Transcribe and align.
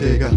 Themendigger. 0.00 0.30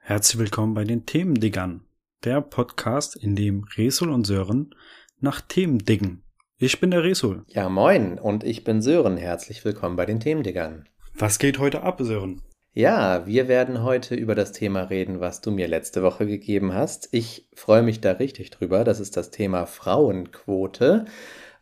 Herzlich 0.00 0.38
willkommen 0.38 0.72
bei 0.72 0.84
den 0.84 1.04
Themendiggern, 1.04 1.82
der 2.24 2.40
Podcast, 2.40 3.14
in 3.14 3.36
dem 3.36 3.64
Resul 3.76 4.08
und 4.08 4.26
Sören 4.26 4.74
nach 5.20 5.42
Themen 5.42 5.80
diggen. 5.80 6.22
Ich 6.56 6.80
bin 6.80 6.90
der 6.90 7.04
Resul. 7.04 7.44
Ja, 7.48 7.68
moin 7.68 8.18
und 8.18 8.44
ich 8.44 8.64
bin 8.64 8.80
Sören. 8.80 9.18
Herzlich 9.18 9.62
willkommen 9.66 9.96
bei 9.96 10.06
den 10.06 10.20
Themendiggern. 10.20 10.88
Was 11.12 11.38
geht 11.38 11.58
heute 11.58 11.82
ab, 11.82 11.98
Sören? 12.00 12.40
Ja, 12.72 13.26
wir 13.26 13.46
werden 13.46 13.82
heute 13.82 14.14
über 14.14 14.34
das 14.34 14.52
Thema 14.52 14.84
reden, 14.84 15.20
was 15.20 15.42
du 15.42 15.50
mir 15.50 15.68
letzte 15.68 16.02
Woche 16.02 16.26
gegeben 16.26 16.72
hast. 16.72 17.10
Ich 17.12 17.50
freue 17.54 17.82
mich 17.82 18.00
da 18.00 18.12
richtig 18.12 18.52
drüber. 18.52 18.84
Das 18.84 19.00
ist 19.00 19.18
das 19.18 19.30
Thema 19.30 19.66
Frauenquote, 19.66 21.04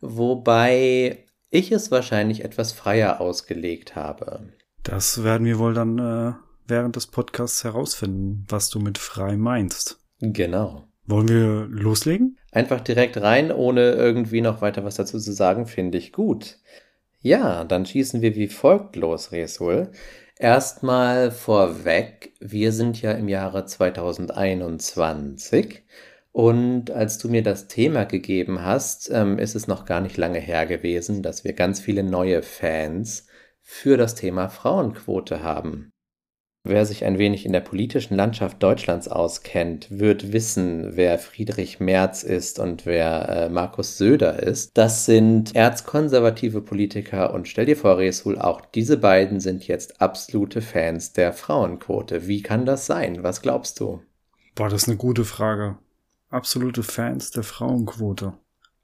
wobei 0.04 1.24
ich 1.50 1.72
es 1.72 1.90
wahrscheinlich 1.90 2.45
etwas 2.45 2.72
freier 2.72 3.20
ausgelegt 3.20 3.96
habe. 3.96 4.52
Das 4.82 5.24
werden 5.24 5.46
wir 5.46 5.58
wohl 5.58 5.74
dann 5.74 5.98
äh, 5.98 6.32
während 6.66 6.96
des 6.96 7.06
Podcasts 7.06 7.64
herausfinden, 7.64 8.45
was 8.48 8.70
du 8.70 8.80
mit 8.80 8.98
frei 8.98 9.36
meinst. 9.36 9.98
Genau. 10.20 10.84
Wollen 11.06 11.28
wir 11.28 11.66
loslegen? 11.68 12.38
Einfach 12.50 12.80
direkt 12.80 13.20
rein, 13.20 13.52
ohne 13.52 13.92
irgendwie 13.92 14.40
noch 14.40 14.62
weiter 14.62 14.84
was 14.84 14.96
dazu 14.96 15.18
zu 15.18 15.32
sagen, 15.32 15.66
finde 15.66 15.98
ich 15.98 16.12
gut. 16.12 16.59
Ja, 17.20 17.64
dann 17.64 17.86
schießen 17.86 18.20
wir 18.20 18.34
wie 18.36 18.48
folgt 18.48 18.96
los, 18.96 19.32
Resul. 19.32 19.90
Erstmal 20.38 21.30
vorweg, 21.30 22.32
wir 22.40 22.73
sind 22.73 23.00
ja 23.00 23.12
im 23.12 23.28
Jahre 23.28 23.66
2021 23.66 25.84
und 26.34 26.91
als 26.91 27.19
du 27.19 27.29
mir 27.29 27.45
das 27.45 27.69
Thema 27.69 28.02
gegeben 28.06 28.62
hast, 28.62 29.09
ähm, 29.09 29.38
ist 29.38 29.55
es 29.55 29.69
noch 29.69 29.84
gar 29.84 30.01
nicht 30.01 30.16
lange 30.16 30.41
her 30.41 30.66
gewesen, 30.66 31.23
dass 31.23 31.45
wir 31.45 31.52
ganz 31.52 31.79
viele 31.79 32.02
neue 32.02 32.43
Fans 32.43 33.29
für 33.63 33.96
das 33.96 34.16
Thema 34.16 34.49
Frauenquote 34.49 35.45
haben. 35.45 35.93
Wer 36.65 36.87
sich 36.87 37.04
ein 37.04 37.18
wenig 37.18 37.46
in 37.46 37.52
der 37.52 37.60
politischen 37.60 38.16
Landschaft 38.16 38.60
Deutschlands 38.60 39.07
auskennt, 39.07 39.87
wird 40.01 40.32
wissen, 40.32 40.96
wer 40.96 41.21
Friedrich 41.21 41.79
Merz 41.79 42.24
ist 42.24 42.59
und 42.59 42.85
wer 42.85 43.29
äh, 43.29 43.48
Markus 43.48 43.96
Söder 43.96 44.43
ist. 44.43 44.76
Das 44.76 45.07
sind 45.07 45.54
erzkonservative 45.54 46.63
Politiker 46.63 47.32
und 47.32 47.46
stell 47.46 47.66
dir 47.66 47.76
vor, 47.76 47.98
Resul, 47.98 48.41
auch 48.41 48.60
diese 48.60 48.96
beiden 48.96 49.38
sind 49.38 49.69
jetzt 49.69 50.01
absolute 50.02 50.63
Fans 50.63 51.13
der 51.13 51.32
Frauenquote. 51.32 52.26
Wie 52.26 52.43
kann 52.43 52.66
das 52.66 52.87
sein? 52.87 53.23
Was 53.23 53.41
glaubst 53.41 53.79
du? 53.79 54.02
Boah, 54.57 54.69
das 54.69 54.82
ist 54.82 54.88
eine 54.88 54.96
gute 54.96 55.24
Frage. 55.24 55.79
Absolute 56.35 56.82
Fans 56.82 57.30
der 57.30 57.45
Frauenquote. 57.45 58.35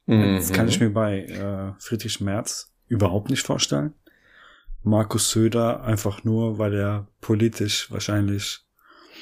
Das 0.06 0.52
kann 0.52 0.68
ich 0.68 0.80
mir 0.80 0.90
bei 0.90 1.24
äh, 1.24 1.72
Friedrich 1.80 2.20
Merz 2.20 2.72
überhaupt 2.88 3.30
nicht 3.30 3.46
vorstellen. 3.46 3.94
Markus 4.82 5.30
Söder 5.30 5.82
einfach 5.84 6.24
nur, 6.24 6.58
weil 6.58 6.74
er 6.74 7.06
politisch 7.20 7.90
wahrscheinlich 7.90 8.64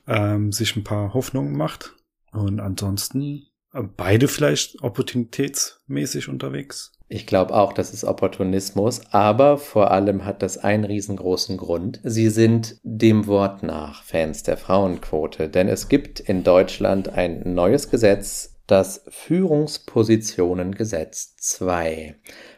ähm, 0.06 0.52
sich 0.52 0.76
ein 0.76 0.84
paar 0.84 1.14
Hoffnungen 1.14 1.56
macht. 1.56 1.94
Und 2.32 2.60
ansonsten 2.60 3.46
äh, 3.72 3.82
beide 3.82 4.28
vielleicht 4.28 4.82
opportunitätsmäßig 4.82 6.28
unterwegs. 6.28 6.97
Ich 7.10 7.26
glaube 7.26 7.54
auch, 7.54 7.72
das 7.72 7.94
ist 7.94 8.04
Opportunismus, 8.04 9.00
aber 9.12 9.56
vor 9.56 9.90
allem 9.90 10.26
hat 10.26 10.42
das 10.42 10.58
einen 10.58 10.84
riesengroßen 10.84 11.56
Grund. 11.56 12.00
Sie 12.04 12.28
sind 12.28 12.76
dem 12.82 13.26
Wort 13.26 13.62
nach 13.62 14.02
Fans 14.02 14.42
der 14.42 14.58
Frauenquote, 14.58 15.48
denn 15.48 15.68
es 15.68 15.88
gibt 15.88 16.20
in 16.20 16.44
Deutschland 16.44 17.08
ein 17.08 17.54
neues 17.54 17.90
Gesetz, 17.90 18.56
das 18.66 19.06
Führungspositionengesetz 19.08 21.36
2. 21.36 22.16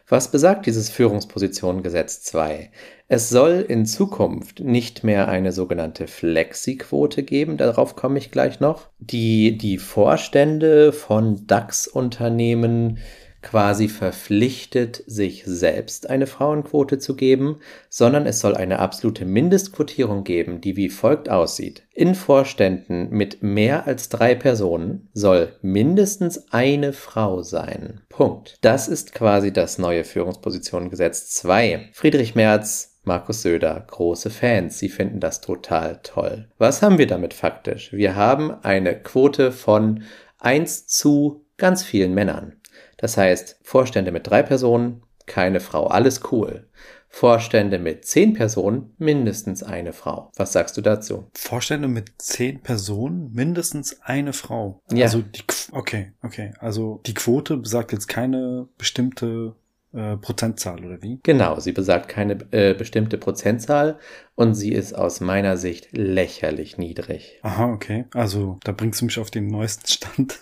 Was 0.09 0.29
besagt 0.29 0.65
dieses 0.65 0.89
Führungspositionengesetz 0.89 2.23
2? 2.23 2.71
Es 3.07 3.29
soll 3.29 3.65
in 3.65 3.85
Zukunft 3.85 4.59
nicht 4.59 5.05
mehr 5.05 5.29
eine 5.29 5.53
sogenannte 5.53 6.07
Flexi-Quote 6.07 7.23
geben, 7.23 7.55
darauf 7.55 7.95
komme 7.95 8.17
ich 8.17 8.31
gleich 8.31 8.59
noch, 8.59 8.89
die 8.99 9.57
die 9.57 9.77
Vorstände 9.77 10.91
von 10.91 11.47
DAX-Unternehmen 11.47 12.99
quasi 13.41 13.87
verpflichtet, 13.87 15.03
sich 15.07 15.43
selbst 15.45 16.09
eine 16.09 16.27
Frauenquote 16.27 16.99
zu 16.99 17.15
geben, 17.15 17.59
sondern 17.89 18.25
es 18.25 18.39
soll 18.39 18.55
eine 18.55 18.79
absolute 18.79 19.25
Mindestquotierung 19.25 20.23
geben, 20.23 20.61
die 20.61 20.75
wie 20.75 20.89
folgt 20.89 21.29
aussieht. 21.29 21.83
In 21.93 22.15
Vorständen 22.15 23.09
mit 23.09 23.43
mehr 23.43 23.87
als 23.87 24.09
drei 24.09 24.35
Personen 24.35 25.09
soll 25.13 25.53
mindestens 25.61 26.51
eine 26.51 26.93
Frau 26.93 27.41
sein. 27.41 28.01
Punkt. 28.09 28.57
Das 28.61 28.87
ist 28.87 29.13
quasi 29.13 29.51
das 29.51 29.77
neue 29.77 30.03
Führungspositionengesetz 30.03 31.31
2. 31.31 31.89
Friedrich 31.93 32.35
Merz, 32.35 32.99
Markus 33.03 33.41
Söder, 33.41 33.83
große 33.87 34.29
Fans, 34.29 34.77
sie 34.77 34.89
finden 34.89 35.19
das 35.19 35.41
total 35.41 35.99
toll. 36.03 36.47
Was 36.59 36.83
haben 36.83 36.99
wir 36.99 37.07
damit 37.07 37.33
faktisch? 37.33 37.91
Wir 37.91 38.15
haben 38.15 38.51
eine 38.63 38.95
Quote 38.95 39.51
von 39.51 40.03
1 40.37 40.85
zu 40.85 41.45
ganz 41.57 41.83
vielen 41.83 42.13
Männern. 42.13 42.60
Das 43.01 43.17
heißt, 43.17 43.59
Vorstände 43.63 44.11
mit 44.11 44.27
drei 44.27 44.43
Personen, 44.43 45.01
keine 45.25 45.59
Frau, 45.59 45.87
alles 45.87 46.21
cool. 46.31 46.67
Vorstände 47.09 47.77
mit 47.77 48.05
zehn 48.05 48.33
Personen, 48.33 48.95
mindestens 48.97 49.63
eine 49.63 49.91
Frau. 49.91 50.31
Was 50.37 50.53
sagst 50.53 50.77
du 50.77 50.81
dazu? 50.81 51.27
Vorstände 51.33 51.89
mit 51.89 52.13
zehn 52.19 52.61
Personen, 52.61 53.31
mindestens 53.33 54.01
eine 54.01 54.31
Frau. 54.31 54.81
Ja. 54.91 55.05
Also 55.05 55.21
die, 55.21 55.43
okay, 55.73 56.13
okay. 56.23 56.53
Also 56.59 57.01
die 57.05 57.13
Quote 57.13 57.57
besagt 57.57 57.91
jetzt 57.91 58.07
keine 58.07 58.69
bestimmte 58.77 59.55
äh, 59.93 60.15
Prozentzahl 60.15 60.85
oder 60.85 61.01
wie? 61.01 61.19
Genau, 61.23 61.59
sie 61.59 61.73
besagt 61.73 62.07
keine 62.07 62.37
äh, 62.51 62.73
bestimmte 62.73 63.17
Prozentzahl 63.17 63.99
und 64.35 64.53
sie 64.53 64.71
ist 64.71 64.93
aus 64.93 65.19
meiner 65.19 65.57
Sicht 65.57 65.89
lächerlich 65.91 66.77
niedrig. 66.77 67.39
Aha, 67.41 67.73
okay. 67.73 68.05
Also 68.13 68.57
da 68.63 68.71
bringst 68.71 69.01
du 69.01 69.05
mich 69.05 69.19
auf 69.19 69.31
den 69.31 69.47
neuesten 69.47 69.87
Stand. 69.87 70.39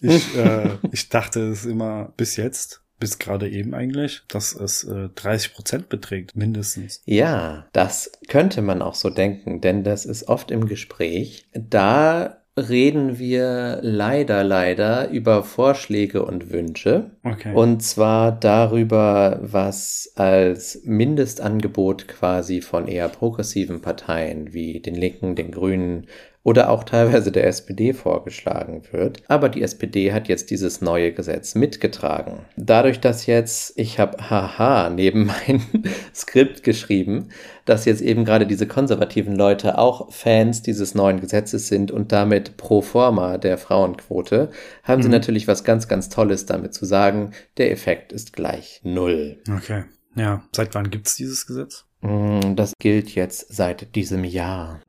Ich, 0.00 0.36
äh, 0.36 0.70
ich 0.92 1.08
dachte 1.08 1.40
es 1.48 1.64
immer 1.64 2.12
bis 2.16 2.36
jetzt, 2.36 2.82
bis 2.98 3.18
gerade 3.18 3.48
eben 3.48 3.74
eigentlich, 3.74 4.22
dass 4.28 4.54
es 4.54 4.84
äh, 4.84 5.08
30 5.14 5.54
Prozent 5.54 5.88
beträgt, 5.88 6.36
mindestens. 6.36 7.02
Ja, 7.04 7.66
das 7.72 8.10
könnte 8.28 8.62
man 8.62 8.82
auch 8.82 8.94
so 8.94 9.10
denken, 9.10 9.60
denn 9.60 9.84
das 9.84 10.04
ist 10.04 10.28
oft 10.28 10.50
im 10.50 10.66
Gespräch. 10.66 11.46
Da 11.52 12.38
reden 12.58 13.18
wir 13.18 13.78
leider, 13.82 14.42
leider 14.42 15.08
über 15.10 15.44
Vorschläge 15.44 16.24
und 16.24 16.50
Wünsche. 16.50 17.12
Okay. 17.22 17.54
Und 17.54 17.82
zwar 17.82 18.32
darüber, 18.32 19.38
was 19.42 20.12
als 20.16 20.82
Mindestangebot 20.84 22.08
quasi 22.08 22.60
von 22.60 22.88
eher 22.88 23.08
progressiven 23.08 23.80
Parteien 23.80 24.52
wie 24.52 24.80
den 24.80 24.96
Linken, 24.96 25.36
den 25.36 25.52
Grünen 25.52 26.06
oder 26.48 26.70
auch 26.70 26.82
teilweise 26.84 27.30
der 27.30 27.46
SPD 27.46 27.92
vorgeschlagen 27.92 28.82
wird. 28.90 29.22
Aber 29.28 29.50
die 29.50 29.60
SPD 29.62 30.14
hat 30.14 30.28
jetzt 30.28 30.50
dieses 30.50 30.80
neue 30.80 31.12
Gesetz 31.12 31.54
mitgetragen. 31.54 32.46
Dadurch, 32.56 33.00
dass 33.00 33.26
jetzt, 33.26 33.74
ich 33.76 33.98
habe 33.98 34.30
haha 34.30 34.88
neben 34.88 35.26
mein 35.26 35.62
Skript 36.14 36.62
geschrieben, 36.62 37.28
dass 37.66 37.84
jetzt 37.84 38.00
eben 38.00 38.24
gerade 38.24 38.46
diese 38.46 38.66
konservativen 38.66 39.36
Leute 39.36 39.76
auch 39.76 40.10
Fans 40.10 40.62
dieses 40.62 40.94
neuen 40.94 41.20
Gesetzes 41.20 41.68
sind 41.68 41.90
und 41.90 42.12
damit 42.12 42.56
pro 42.56 42.80
forma 42.80 43.36
der 43.36 43.58
Frauenquote, 43.58 44.50
haben 44.84 45.02
sie 45.02 45.08
Mhm. 45.08 45.12
natürlich 45.12 45.48
was 45.48 45.64
ganz, 45.64 45.86
ganz 45.86 46.08
Tolles 46.08 46.46
damit 46.46 46.72
zu 46.72 46.86
sagen. 46.86 47.32
Der 47.58 47.70
Effekt 47.72 48.12
ist 48.12 48.32
gleich 48.32 48.80
null. 48.84 49.36
okay. 49.54 49.84
Ja. 50.14 50.42
Seit 50.56 50.74
wann 50.74 50.88
gibt's 50.90 51.14
dieses 51.16 51.46
Gesetz? 51.46 51.84
Mm, 52.00 52.54
Das 52.56 52.74
gilt 52.78 53.14
jetzt 53.14 53.52
seit 53.54 53.94
diesem 53.94 54.24
Jahr. 54.24 54.80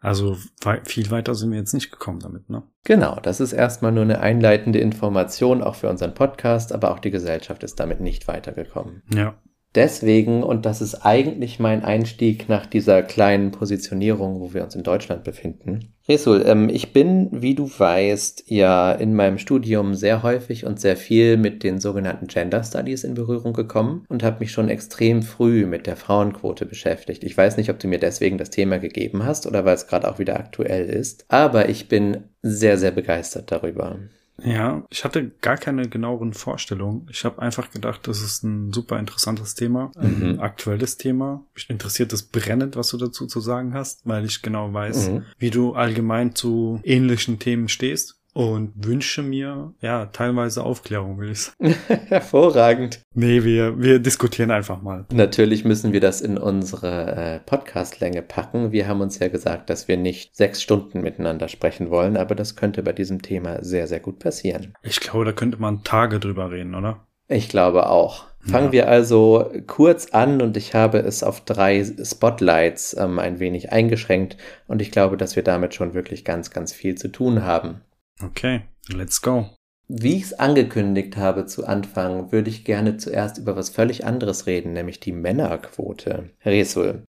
Also 0.00 0.36
wei 0.62 0.80
viel 0.84 1.10
weiter 1.10 1.34
sind 1.34 1.50
wir 1.50 1.58
jetzt 1.58 1.72
nicht 1.72 1.90
gekommen 1.90 2.20
damit, 2.20 2.50
ne? 2.50 2.62
Genau, 2.84 3.18
das 3.20 3.40
ist 3.40 3.52
erstmal 3.52 3.92
nur 3.92 4.04
eine 4.04 4.20
einleitende 4.20 4.78
Information, 4.78 5.62
auch 5.62 5.74
für 5.74 5.88
unseren 5.88 6.14
Podcast, 6.14 6.72
aber 6.72 6.92
auch 6.92 6.98
die 6.98 7.10
Gesellschaft 7.10 7.62
ist 7.64 7.80
damit 7.80 8.00
nicht 8.00 8.28
weitergekommen. 8.28 9.02
Ja. 9.12 9.34
Deswegen, 9.74 10.42
und 10.42 10.64
das 10.64 10.80
ist 10.80 10.94
eigentlich 11.04 11.58
mein 11.58 11.84
Einstieg 11.84 12.48
nach 12.48 12.64
dieser 12.64 13.02
kleinen 13.02 13.50
Positionierung, 13.50 14.40
wo 14.40 14.54
wir 14.54 14.64
uns 14.64 14.74
in 14.74 14.82
Deutschland 14.82 15.22
befinden. 15.22 15.92
Resul, 16.08 16.44
ähm, 16.46 16.68
ich 16.70 16.92
bin, 16.92 17.28
wie 17.32 17.54
du 17.54 17.68
weißt, 17.68 18.44
ja 18.46 18.92
in 18.92 19.14
meinem 19.14 19.38
Studium 19.38 19.94
sehr 19.94 20.22
häufig 20.22 20.64
und 20.64 20.80
sehr 20.80 20.96
viel 20.96 21.36
mit 21.36 21.62
den 21.62 21.78
sogenannten 21.78 22.28
Gender 22.28 22.62
Studies 22.62 23.04
in 23.04 23.14
Berührung 23.14 23.52
gekommen 23.52 24.06
und 24.08 24.22
habe 24.22 24.40
mich 24.40 24.52
schon 24.52 24.68
extrem 24.68 25.22
früh 25.22 25.66
mit 25.66 25.86
der 25.86 25.96
Frauenquote 25.96 26.64
beschäftigt. 26.64 27.24
Ich 27.24 27.36
weiß 27.36 27.56
nicht, 27.56 27.68
ob 27.68 27.78
du 27.78 27.88
mir 27.88 27.98
deswegen 27.98 28.38
das 28.38 28.50
Thema 28.50 28.78
gegeben 28.78 29.24
hast 29.24 29.46
oder 29.46 29.64
weil 29.64 29.74
es 29.74 29.88
gerade 29.88 30.10
auch 30.10 30.18
wieder 30.18 30.38
aktuell 30.38 30.88
ist, 30.88 31.26
aber 31.28 31.68
ich 31.68 31.88
bin 31.88 32.24
sehr, 32.40 32.78
sehr 32.78 32.92
begeistert 32.92 33.50
darüber. 33.50 33.98
Ja, 34.44 34.84
ich 34.90 35.04
hatte 35.04 35.30
gar 35.40 35.56
keine 35.56 35.88
genaueren 35.88 36.34
Vorstellungen. 36.34 37.06
Ich 37.10 37.24
habe 37.24 37.40
einfach 37.40 37.70
gedacht, 37.70 38.06
das 38.06 38.20
ist 38.20 38.42
ein 38.44 38.72
super 38.72 38.98
interessantes 38.98 39.54
Thema, 39.54 39.90
ein 39.96 40.34
Mhm. 40.34 40.40
aktuelles 40.40 40.98
Thema. 40.98 41.42
Mich 41.54 41.70
interessiert 41.70 42.12
es 42.12 42.22
brennend, 42.22 42.76
was 42.76 42.88
du 42.90 42.98
dazu 42.98 43.26
zu 43.26 43.40
sagen 43.40 43.72
hast, 43.72 44.00
weil 44.04 44.24
ich 44.26 44.42
genau 44.42 44.72
weiß, 44.72 45.08
Mhm. 45.10 45.22
wie 45.38 45.50
du 45.50 45.72
allgemein 45.74 46.34
zu 46.34 46.80
ähnlichen 46.84 47.38
Themen 47.38 47.68
stehst. 47.68 48.15
Und 48.36 48.72
wünsche 48.84 49.22
mir, 49.22 49.72
ja, 49.80 50.04
teilweise 50.06 50.62
Aufklärung, 50.62 51.18
will 51.18 51.30
ich 51.30 51.40
sagen. 51.40 51.74
Hervorragend. 52.08 53.00
Nee, 53.14 53.44
wir, 53.44 53.80
wir 53.80 53.98
diskutieren 53.98 54.50
einfach 54.50 54.82
mal. 54.82 55.06
Natürlich 55.10 55.64
müssen 55.64 55.94
wir 55.94 56.00
das 56.00 56.20
in 56.20 56.36
unsere 56.36 57.16
äh, 57.16 57.40
Podcastlänge 57.40 58.20
packen. 58.20 58.72
Wir 58.72 58.88
haben 58.88 59.00
uns 59.00 59.18
ja 59.20 59.28
gesagt, 59.28 59.70
dass 59.70 59.88
wir 59.88 59.96
nicht 59.96 60.36
sechs 60.36 60.60
Stunden 60.60 61.00
miteinander 61.00 61.48
sprechen 61.48 61.88
wollen, 61.88 62.18
aber 62.18 62.34
das 62.34 62.56
könnte 62.56 62.82
bei 62.82 62.92
diesem 62.92 63.22
Thema 63.22 63.64
sehr, 63.64 63.86
sehr 63.86 64.00
gut 64.00 64.18
passieren. 64.18 64.74
Ich 64.82 65.00
glaube, 65.00 65.24
da 65.24 65.32
könnte 65.32 65.58
man 65.58 65.82
Tage 65.82 66.20
drüber 66.20 66.50
reden, 66.50 66.74
oder? 66.74 67.06
Ich 67.28 67.48
glaube 67.48 67.88
auch. 67.88 68.26
Fangen 68.40 68.66
ja. 68.66 68.72
wir 68.72 68.88
also 68.90 69.50
kurz 69.66 70.10
an 70.10 70.42
und 70.42 70.58
ich 70.58 70.74
habe 70.74 70.98
es 70.98 71.22
auf 71.22 71.40
drei 71.40 71.82
Spotlights 71.82 72.94
ähm, 72.98 73.18
ein 73.18 73.40
wenig 73.40 73.72
eingeschränkt 73.72 74.36
und 74.66 74.82
ich 74.82 74.90
glaube, 74.90 75.16
dass 75.16 75.36
wir 75.36 75.42
damit 75.42 75.74
schon 75.74 75.94
wirklich 75.94 76.22
ganz, 76.22 76.50
ganz 76.50 76.74
viel 76.74 76.96
zu 76.96 77.08
tun 77.08 77.42
haben. 77.42 77.80
Okay, 78.22 78.62
let's 78.88 79.20
go. 79.20 79.50
Wie 79.88 80.16
ich 80.16 80.24
es 80.24 80.32
angekündigt 80.34 81.16
habe 81.16 81.46
zu 81.46 81.66
Anfang, 81.66 82.32
würde 82.32 82.50
ich 82.50 82.64
gerne 82.64 82.96
zuerst 82.96 83.38
über 83.38 83.54
was 83.54 83.70
völlig 83.70 84.04
anderes 84.04 84.46
reden, 84.46 84.72
nämlich 84.72 84.98
die 84.98 85.12
Männerquote. 85.12 86.30
Resul. 86.44 87.04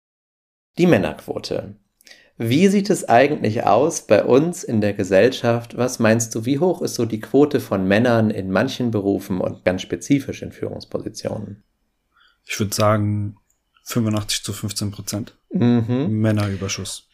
Die 0.77 0.87
Männerquote. 0.87 1.75
Wie 2.37 2.67
sieht 2.67 2.89
es 2.89 3.07
eigentlich 3.07 3.63
aus 3.63 4.07
bei 4.07 4.25
uns 4.25 4.65
in 4.65 4.81
der 4.81 4.93
Gesellschaft? 4.93 5.77
Was 5.77 5.99
meinst 5.99 6.35
du, 6.35 6.43
wie 6.43 6.59
hoch 6.59 6.81
ist 6.81 6.95
so 6.95 7.05
die 7.05 7.21
Quote 7.21 7.61
von 7.61 7.87
Männern 7.87 8.29
in 8.29 8.51
manchen 8.51 8.91
Berufen 8.91 9.39
und 9.39 9.63
ganz 9.63 9.81
spezifisch 9.83 10.41
in 10.41 10.51
Führungspositionen? 10.51 11.63
Ich 12.45 12.59
würde 12.59 12.75
sagen 12.75 13.37
85 13.85 14.43
zu 14.43 14.51
15 14.51 14.91
Prozent. 14.91 15.37
Mhm. 15.53 16.07
Männerüberschuss. 16.19 17.07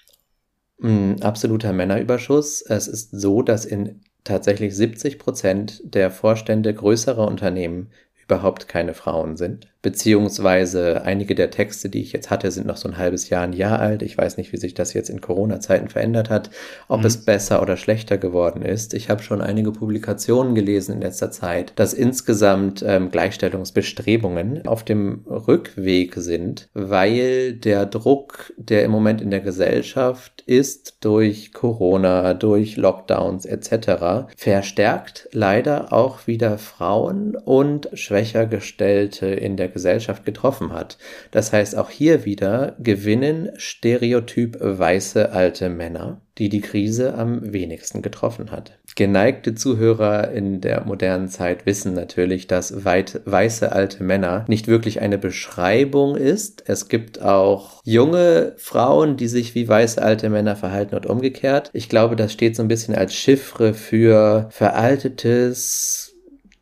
Absoluter 0.82 1.74
Männerüberschuss. 1.74 2.62
Es 2.64 2.88
ist 2.88 3.12
so, 3.12 3.42
dass 3.44 3.66
in 3.66 4.02
tatsächlich 4.24 4.76
70 4.76 5.20
Prozent 5.20 5.82
der 5.84 6.10
Vorstände 6.12 6.74
größerer 6.74 7.28
Unternehmen 7.28 7.92
überhaupt 8.16 8.68
keine 8.68 8.94
Frauen 8.94 9.38
sind 9.38 9.71
beziehungsweise 9.82 11.04
einige 11.04 11.34
der 11.34 11.50
Texte, 11.50 11.90
die 11.90 12.02
ich 12.02 12.12
jetzt 12.12 12.30
hatte, 12.30 12.52
sind 12.52 12.68
noch 12.68 12.78
so 12.78 12.88
ein 12.88 12.98
halbes 12.98 13.30
Jahr, 13.30 13.44
ein 13.44 13.54
Jahr 13.54 13.80
alt. 13.80 14.04
Ich 14.04 14.18
weiß 14.18 14.38
nicht, 14.38 14.52
wie 14.54 14.58
sich 14.58 14.74
das 14.74 14.94
jetzt 14.94 15.10
in 15.10 15.22
Corona-Zeiten 15.22 15.88
verändert 15.88 16.30
hat, 16.30 16.52
ob 16.88 17.00
mhm. 17.00 17.08
es 17.08 17.26
besser 17.26 17.62
oder 17.62 17.78
schlechter 17.78 18.18
geworden 18.18 18.62
ist. 18.62 18.94
Ich 18.94 19.10
habe 19.10 19.24
schon 19.24 19.42
einige 19.42 19.72
Publikationen 19.72 20.54
gelesen 20.54 20.96
in 20.96 21.02
letzter 21.02 21.32
Zeit, 21.32 21.74
dass 21.78 21.94
insgesamt 21.94 22.84
ähm, 22.86 23.10
Gleichstellungsbestrebungen 23.10 24.68
auf 24.68 24.84
dem 24.84 25.26
Rückweg 25.26 26.14
sind, 26.16 26.70
weil 26.74 27.54
der 27.54 27.88
Druck, 27.88 28.54
der 28.58 28.84
im 28.86 28.92
Moment 28.92 29.22
in 29.22 29.32
der 29.32 29.40
Gesellschaft 29.40 30.44
ist, 30.46 30.98
durch 31.02 31.54
Corona, 31.54 32.36
durch 32.36 32.78
Lockdowns 32.78 33.46
etc., 33.46 34.32
verstärkt 34.38 35.28
leider 35.32 35.92
auch 35.92 36.28
wieder 36.28 36.60
Frauen 36.60 37.36
und 37.36 37.90
schwächer 37.94 38.46
gestellte 38.46 39.28
in 39.28 39.58
der 39.58 39.71
Gesellschaft 39.72 40.26
getroffen 40.26 40.72
hat. 40.72 40.98
Das 41.32 41.52
heißt, 41.52 41.78
auch 41.78 41.90
hier 41.90 42.26
wieder 42.26 42.76
gewinnen 42.80 43.50
stereotyp 43.58 44.58
weiße 44.60 45.32
alte 45.32 45.70
Männer, 45.70 46.22
die 46.38 46.50
die 46.50 46.62
Krise 46.62 47.14
am 47.16 47.54
wenigsten 47.54 48.02
getroffen 48.02 48.52
hat. 48.52 48.78
Geneigte 48.96 49.56
Zuhörer 49.56 50.32
in 50.32 50.60
der 50.60 50.86
modernen 50.86 51.30
Zeit 51.30 51.66
wissen 51.66 51.94
natürlich, 51.94 52.48
dass 52.48 52.84
weit 52.84 53.22
weiße 53.26 53.72
alte 53.72 54.04
Männer 54.04 54.46
nicht 54.48 54.68
wirklich 54.68 55.02
eine 55.02 55.18
Beschreibung 55.18 56.16
ist. 56.16 56.64
Es 56.68 56.90
gibt 56.90 57.22
auch 57.22 57.82
junge 57.86 58.54
Frauen, 58.58 59.18
die 59.18 59.28
sich 59.28 59.56
wie 59.56 59.68
weiße 59.68 60.02
alte 60.02 60.30
Männer 60.30 60.56
verhalten 60.56 60.96
und 60.96 61.06
umgekehrt. 61.06 61.70
Ich 61.74 61.90
glaube, 61.90 62.16
das 62.16 62.34
steht 62.34 62.56
so 62.56 62.64
ein 62.64 62.68
bisschen 62.68 62.96
als 62.96 63.14
Chiffre 63.14 63.74
für 63.74 64.48
veraltetes 64.52 66.12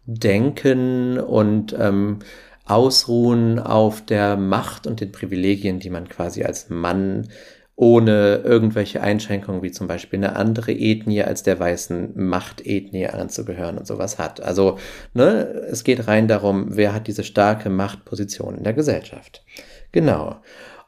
Denken 0.05 1.19
und 1.19 1.75
ähm, 1.79 2.19
ausruhen 2.69 3.59
auf 3.59 4.05
der 4.05 4.37
Macht 4.37 4.87
und 4.87 5.01
den 5.01 5.11
Privilegien, 5.11 5.79
die 5.79 5.89
man 5.89 6.07
quasi 6.07 6.43
als 6.43 6.69
Mann 6.69 7.27
ohne 7.75 8.41
irgendwelche 8.43 9.01
Einschränkungen 9.01 9.61
wie 9.61 9.71
zum 9.71 9.87
Beispiel 9.87 10.19
eine 10.19 10.35
andere 10.35 10.73
Ethnie 10.73 11.23
als 11.23 11.43
der 11.43 11.57
weißen 11.59 12.11
Machtethnie 12.15 13.07
anzugehören 13.07 13.77
und 13.77 13.87
sowas 13.87 14.19
hat. 14.19 14.41
Also 14.41 14.77
ne, 15.13 15.45
es 15.71 15.85
geht 15.85 16.05
rein 16.07 16.27
darum, 16.27 16.75
wer 16.75 16.93
hat 16.93 17.07
diese 17.07 17.23
starke 17.23 17.69
Machtposition 17.69 18.57
in 18.57 18.65
der 18.65 18.73
Gesellschaft. 18.73 19.45
Genau. 19.93 20.41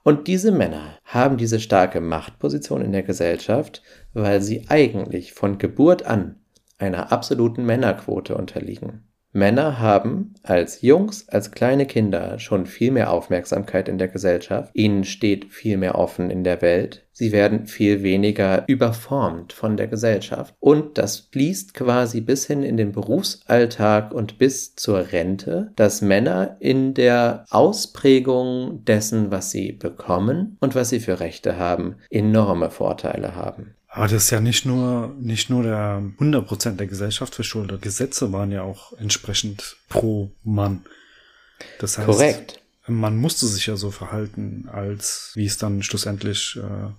Und 0.03 0.27
diese 0.27 0.51
Männer 0.51 0.97
haben 1.05 1.37
diese 1.37 1.61
starke 1.61 2.01
Machtposition 2.01 2.81
in 2.81 2.91
der 2.91 3.03
Gesellschaft, 3.03 3.81
weil 4.13 4.41
sie 4.41 4.65
eigentlich 4.67 5.31
von 5.31 5.59
Geburt 5.59 6.05
an 6.05 6.41
einer 6.77 7.13
absoluten 7.13 7.65
Männerquote 7.65 8.35
unterliegen. 8.35 9.10
Männer 9.33 9.79
haben 9.79 10.33
als 10.43 10.81
Jungs, 10.81 11.29
als 11.29 11.51
kleine 11.51 11.85
Kinder 11.85 12.37
schon 12.37 12.65
viel 12.65 12.91
mehr 12.91 13.13
Aufmerksamkeit 13.13 13.87
in 13.87 13.97
der 13.97 14.09
Gesellschaft, 14.09 14.71
ihnen 14.73 15.05
steht 15.05 15.53
viel 15.53 15.77
mehr 15.77 15.95
offen 15.95 16.29
in 16.29 16.43
der 16.43 16.61
Welt, 16.61 17.05
sie 17.13 17.31
werden 17.31 17.65
viel 17.65 18.03
weniger 18.03 18.65
überformt 18.67 19.53
von 19.53 19.77
der 19.77 19.87
Gesellschaft. 19.87 20.53
Und 20.59 20.97
das 20.97 21.29
fließt 21.31 21.73
quasi 21.73 22.19
bis 22.19 22.45
hin 22.45 22.63
in 22.63 22.75
den 22.75 22.91
Berufsalltag 22.91 24.13
und 24.13 24.37
bis 24.37 24.75
zur 24.75 25.13
Rente, 25.13 25.71
dass 25.77 26.01
Männer 26.01 26.57
in 26.59 26.93
der 26.93 27.45
Ausprägung 27.49 28.83
dessen, 28.83 29.31
was 29.31 29.51
sie 29.51 29.71
bekommen 29.71 30.57
und 30.59 30.75
was 30.75 30.89
sie 30.89 30.99
für 30.99 31.21
Rechte 31.21 31.57
haben, 31.57 31.95
enorme 32.09 32.69
Vorteile 32.69 33.35
haben. 33.35 33.75
Aber 33.93 34.07
das 34.07 34.23
ist 34.23 34.29
ja 34.29 34.39
nicht 34.39 34.65
nur, 34.65 35.13
nicht 35.19 35.49
nur 35.49 35.63
der 35.63 36.01
100% 36.17 36.77
der 36.77 36.88
Gesellschaft 36.88 37.35
verschuldet. 37.35 37.81
Gesetze 37.81 38.31
waren 38.31 38.49
ja 38.49 38.61
auch 38.61 38.93
entsprechend 38.93 39.75
pro 39.89 40.31
Mann. 40.45 40.85
Das 41.77 41.97
heißt, 41.97 42.05
Korrekt. 42.05 42.61
man 42.88 43.17
musste 43.17 43.47
sich 43.47 43.65
ja 43.65 43.75
so 43.75 43.91
verhalten, 43.91 44.69
als 44.71 45.31
wie 45.35 45.45
es 45.45 45.57
dann 45.57 45.83
schlussendlich 45.83 46.57
äh, 46.57 46.89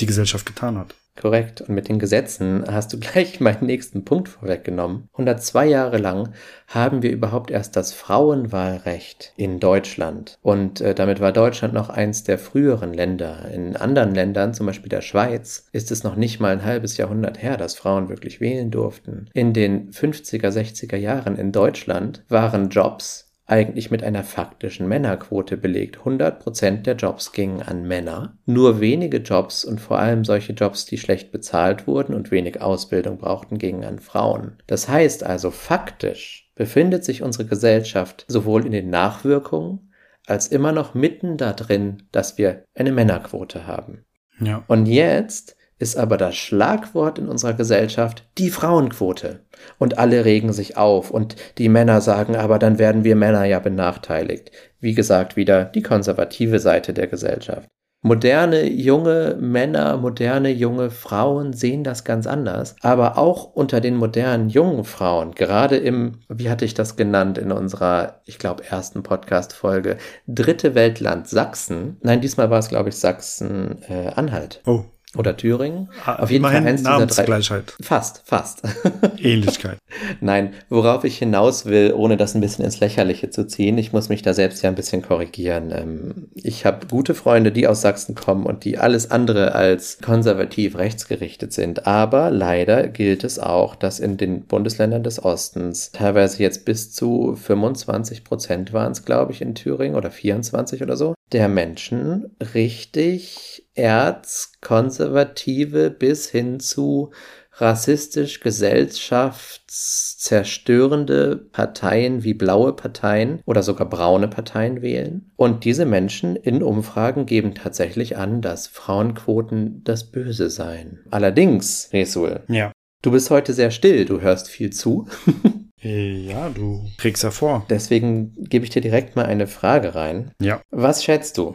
die 0.00 0.06
Gesellschaft 0.06 0.44
getan 0.44 0.76
hat. 0.76 0.94
Korrekt. 1.16 1.60
Und 1.60 1.74
mit 1.74 1.88
den 1.88 1.98
Gesetzen 1.98 2.64
hast 2.66 2.92
du 2.92 2.98
gleich 3.00 3.40
meinen 3.40 3.66
nächsten 3.66 4.04
Punkt 4.04 4.28
vorweggenommen. 4.28 5.08
102 5.12 5.66
Jahre 5.66 5.98
lang 5.98 6.30
haben 6.66 7.02
wir 7.02 7.10
überhaupt 7.10 7.50
erst 7.50 7.76
das 7.76 7.92
Frauenwahlrecht 7.92 9.32
in 9.36 9.60
Deutschland. 9.60 10.38
Und 10.42 10.80
äh, 10.80 10.94
damit 10.94 11.20
war 11.20 11.32
Deutschland 11.32 11.74
noch 11.74 11.88
eins 11.88 12.24
der 12.24 12.38
früheren 12.38 12.94
Länder. 12.94 13.50
In 13.52 13.76
anderen 13.76 14.14
Ländern, 14.14 14.54
zum 14.54 14.66
Beispiel 14.66 14.88
der 14.88 15.02
Schweiz, 15.02 15.66
ist 15.72 15.90
es 15.90 16.04
noch 16.04 16.16
nicht 16.16 16.40
mal 16.40 16.52
ein 16.52 16.64
halbes 16.64 16.96
Jahrhundert 16.96 17.42
her, 17.42 17.56
dass 17.56 17.74
Frauen 17.74 18.08
wirklich 18.08 18.40
wählen 18.40 18.70
durften. 18.70 19.28
In 19.34 19.52
den 19.52 19.90
50er, 19.90 20.48
60er 20.48 20.96
Jahren 20.96 21.36
in 21.36 21.52
Deutschland 21.52 22.24
waren 22.28 22.70
Jobs 22.70 23.29
eigentlich 23.50 23.90
mit 23.90 24.02
einer 24.02 24.22
faktischen 24.22 24.86
Männerquote 24.86 25.56
belegt. 25.56 25.98
100% 25.98 26.82
der 26.82 26.94
Jobs 26.96 27.32
gingen 27.32 27.62
an 27.62 27.86
Männer. 27.86 28.38
Nur 28.46 28.80
wenige 28.80 29.18
Jobs 29.18 29.64
und 29.64 29.80
vor 29.80 29.98
allem 29.98 30.24
solche 30.24 30.52
Jobs, 30.52 30.86
die 30.86 30.98
schlecht 30.98 31.32
bezahlt 31.32 31.86
wurden 31.86 32.14
und 32.14 32.30
wenig 32.30 32.60
Ausbildung 32.60 33.18
brauchten, 33.18 33.58
gingen 33.58 33.84
an 33.84 33.98
Frauen. 33.98 34.58
Das 34.66 34.88
heißt 34.88 35.24
also 35.24 35.50
faktisch 35.50 36.50
befindet 36.54 37.04
sich 37.04 37.22
unsere 37.22 37.46
Gesellschaft 37.46 38.26
sowohl 38.28 38.66
in 38.66 38.72
den 38.72 38.90
Nachwirkungen 38.90 39.92
als 40.26 40.46
immer 40.46 40.72
noch 40.72 40.94
mitten 40.94 41.36
da 41.36 41.52
drin, 41.52 42.04
dass 42.12 42.38
wir 42.38 42.64
eine 42.74 42.92
Männerquote 42.92 43.66
haben. 43.66 44.04
Ja. 44.40 44.62
Und 44.68 44.86
jetzt 44.86 45.56
ist 45.80 45.96
aber 45.96 46.18
das 46.18 46.36
Schlagwort 46.36 47.18
in 47.18 47.28
unserer 47.28 47.54
Gesellschaft 47.54 48.24
die 48.38 48.50
Frauenquote. 48.50 49.40
Und 49.78 49.98
alle 49.98 50.24
regen 50.24 50.52
sich 50.52 50.76
auf 50.76 51.10
und 51.10 51.36
die 51.58 51.70
Männer 51.70 52.02
sagen, 52.02 52.36
aber 52.36 52.58
dann 52.58 52.78
werden 52.78 53.02
wir 53.02 53.16
Männer 53.16 53.44
ja 53.44 53.58
benachteiligt. 53.58 54.52
Wie 54.78 54.94
gesagt, 54.94 55.36
wieder 55.36 55.64
die 55.64 55.82
konservative 55.82 56.58
Seite 56.58 56.92
der 56.92 57.06
Gesellschaft. 57.06 57.66
Moderne 58.02 58.66
junge 58.66 59.36
Männer, 59.40 59.98
moderne 59.98 60.50
junge 60.50 60.90
Frauen 60.90 61.52
sehen 61.52 61.84
das 61.84 62.04
ganz 62.04 62.26
anders. 62.26 62.74
Aber 62.80 63.18
auch 63.18 63.44
unter 63.52 63.80
den 63.80 63.96
modernen 63.96 64.48
jungen 64.48 64.84
Frauen, 64.84 65.32
gerade 65.32 65.76
im, 65.76 66.20
wie 66.28 66.48
hatte 66.48 66.64
ich 66.64 66.72
das 66.72 66.96
genannt 66.96 67.36
in 67.36 67.52
unserer, 67.52 68.20
ich 68.24 68.38
glaube, 68.38 68.64
ersten 68.64 69.02
Podcast-Folge, 69.02 69.98
dritte 70.26 70.74
Weltland 70.74 71.28
Sachsen. 71.28 71.98
Nein, 72.02 72.22
diesmal 72.22 72.48
war 72.48 72.58
es, 72.58 72.68
glaube 72.68 72.88
ich, 72.88 72.96
Sachsen-Anhalt. 72.96 74.62
Äh, 74.64 74.70
oh 74.70 74.84
oder 75.16 75.36
Thüringen. 75.36 75.88
Ah, 76.04 76.22
Auf 76.22 76.30
jeden 76.30 76.44
Fall 76.44 76.54
eins 76.54 76.82
dieser 76.82 77.06
drei. 77.06 77.62
Fast, 77.80 78.22
fast. 78.24 78.62
Ähnlichkeit. 79.18 79.78
Nein, 80.20 80.54
worauf 80.68 81.02
ich 81.02 81.18
hinaus 81.18 81.66
will, 81.66 81.92
ohne 81.96 82.16
das 82.16 82.34
ein 82.34 82.40
bisschen 82.40 82.64
ins 82.64 82.78
Lächerliche 82.78 83.30
zu 83.30 83.46
ziehen, 83.46 83.76
ich 83.76 83.92
muss 83.92 84.08
mich 84.08 84.22
da 84.22 84.34
selbst 84.34 84.62
ja 84.62 84.70
ein 84.70 84.76
bisschen 84.76 85.02
korrigieren. 85.02 85.72
Ähm, 85.72 86.28
ich 86.34 86.64
habe 86.64 86.86
gute 86.86 87.14
Freunde, 87.14 87.50
die 87.50 87.66
aus 87.66 87.80
Sachsen 87.80 88.14
kommen 88.14 88.46
und 88.46 88.64
die 88.64 88.78
alles 88.78 89.10
andere 89.10 89.54
als 89.54 89.98
konservativ 89.98 90.78
rechtsgerichtet 90.78 91.52
sind. 91.52 91.88
Aber 91.88 92.30
leider 92.30 92.86
gilt 92.86 93.24
es 93.24 93.40
auch, 93.40 93.74
dass 93.74 93.98
in 93.98 94.16
den 94.16 94.42
Bundesländern 94.46 95.02
des 95.02 95.24
Ostens 95.24 95.90
teilweise 95.90 96.40
jetzt 96.40 96.64
bis 96.64 96.92
zu 96.92 97.34
25 97.34 98.22
Prozent 98.22 98.72
waren 98.72 98.92
es, 98.92 99.04
glaube 99.04 99.32
ich, 99.32 99.42
in 99.42 99.56
Thüringen 99.56 99.96
oder 99.96 100.12
24 100.12 100.82
oder 100.82 100.96
so, 100.96 101.14
der 101.32 101.48
Menschen 101.48 102.36
richtig 102.54 103.64
erzkonservative 103.74 105.90
bis 105.90 106.28
hin 106.28 106.60
zu 106.60 107.10
rassistisch 107.54 108.40
gesellschaftszerstörende 108.40 111.36
Parteien 111.52 112.24
wie 112.24 112.34
blaue 112.34 112.72
Parteien 112.72 113.40
oder 113.44 113.62
sogar 113.62 113.88
braune 113.88 114.28
Parteien 114.28 114.82
wählen. 114.82 115.30
Und 115.36 115.64
diese 115.64 115.84
Menschen 115.84 116.36
in 116.36 116.62
Umfragen 116.62 117.26
geben 117.26 117.54
tatsächlich 117.54 118.16
an, 118.16 118.40
dass 118.40 118.66
Frauenquoten 118.66 119.82
das 119.84 120.10
Böse 120.10 120.48
seien. 120.50 121.00
Allerdings, 121.10 121.90
Resul, 121.92 122.44
Ja. 122.48 122.72
du 123.02 123.10
bist 123.10 123.30
heute 123.30 123.52
sehr 123.52 123.70
still, 123.70 124.04
du 124.06 124.20
hörst 124.20 124.48
viel 124.48 124.70
zu. 124.70 125.06
Ja, 125.82 126.50
du 126.50 126.84
kriegst 126.98 127.22
hervor. 127.22 127.64
Deswegen 127.70 128.34
gebe 128.50 128.66
ich 128.66 128.70
dir 128.70 128.82
direkt 128.82 129.16
mal 129.16 129.24
eine 129.24 129.46
Frage 129.46 129.94
rein. 129.94 130.30
Ja. 130.38 130.60
Was 130.70 131.02
schätzt 131.02 131.38
du? 131.38 131.54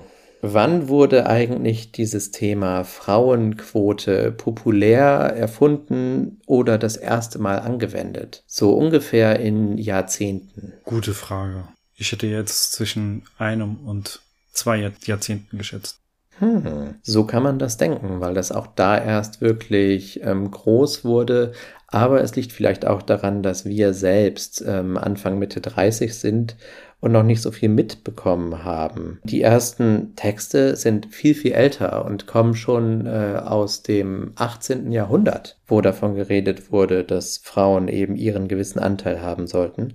Wann 0.54 0.90
wurde 0.90 1.25
eigentlich 1.25 1.92
dieses 1.92 2.30
Thema 2.30 2.84
Frauenquote 2.84 4.32
populär 4.32 5.34
erfunden 5.36 6.40
oder 6.46 6.78
das 6.78 6.98
erste 6.98 7.40
Mal 7.40 7.60
angewendet? 7.60 8.44
So 8.46 8.74
ungefähr 8.74 9.40
in 9.40 9.80
Jahrzehnten. 9.80 10.74
Gute 10.84 11.16
Frage. 11.16 11.68
Ich 11.96 12.12
hätte 12.12 12.28
jetzt 12.28 12.74
zwischen 12.74 13.24
einem 13.40 13.78
und 13.88 14.22
zwei 14.54 14.78
Jahr 14.78 14.92
Jahrzehnten 15.04 15.58
geschätzt. 15.58 16.00
Hm, 16.38 16.96
so 17.02 17.24
kann 17.24 17.42
man 17.42 17.58
das 17.58 17.78
denken, 17.78 18.20
weil 18.20 18.36
das 18.36 18.52
auch 18.52 18.68
da 18.68 19.02
erst 19.04 19.42
wirklich 19.42 20.22
ähm, 20.22 20.52
groß 20.52 21.06
wurde. 21.06 21.54
Aber 21.88 22.22
es 22.22 22.36
liegt 22.36 22.52
vielleicht 22.52 22.86
auch 22.86 23.02
daran, 23.02 23.42
dass 23.42 23.66
wir 23.66 23.94
selbst 23.94 24.64
ähm, 24.68 24.98
Anfang 24.98 25.40
Mitte 25.40 25.62
30 25.62 26.14
sind 26.14 26.56
und 27.00 27.12
noch 27.12 27.24
nicht 27.24 27.42
so 27.42 27.52
viel 27.52 27.70
mitbekommen 27.70 28.64
haben. 28.64 29.20
Die 29.24 29.42
ersten 29.42 30.16
Texte 30.16 30.75
sind 30.75 31.14
viel, 31.14 31.36
viel 31.36 31.52
älter 31.52 32.06
und 32.06 32.25
kommen 32.25 32.56
schon 32.56 33.06
äh, 33.06 33.40
aus 33.44 33.84
dem 33.84 34.32
18. 34.36 34.92
Jahrhundert, 34.92 35.58
wo 35.68 35.82
davon 35.82 36.16
geredet 36.16 36.72
wurde, 36.72 37.04
dass 37.04 37.38
Frauen 37.38 37.88
eben 37.88 38.16
ihren 38.16 38.48
gewissen 38.48 38.80
Anteil 38.80 39.22
haben 39.22 39.46
sollten. 39.48 39.94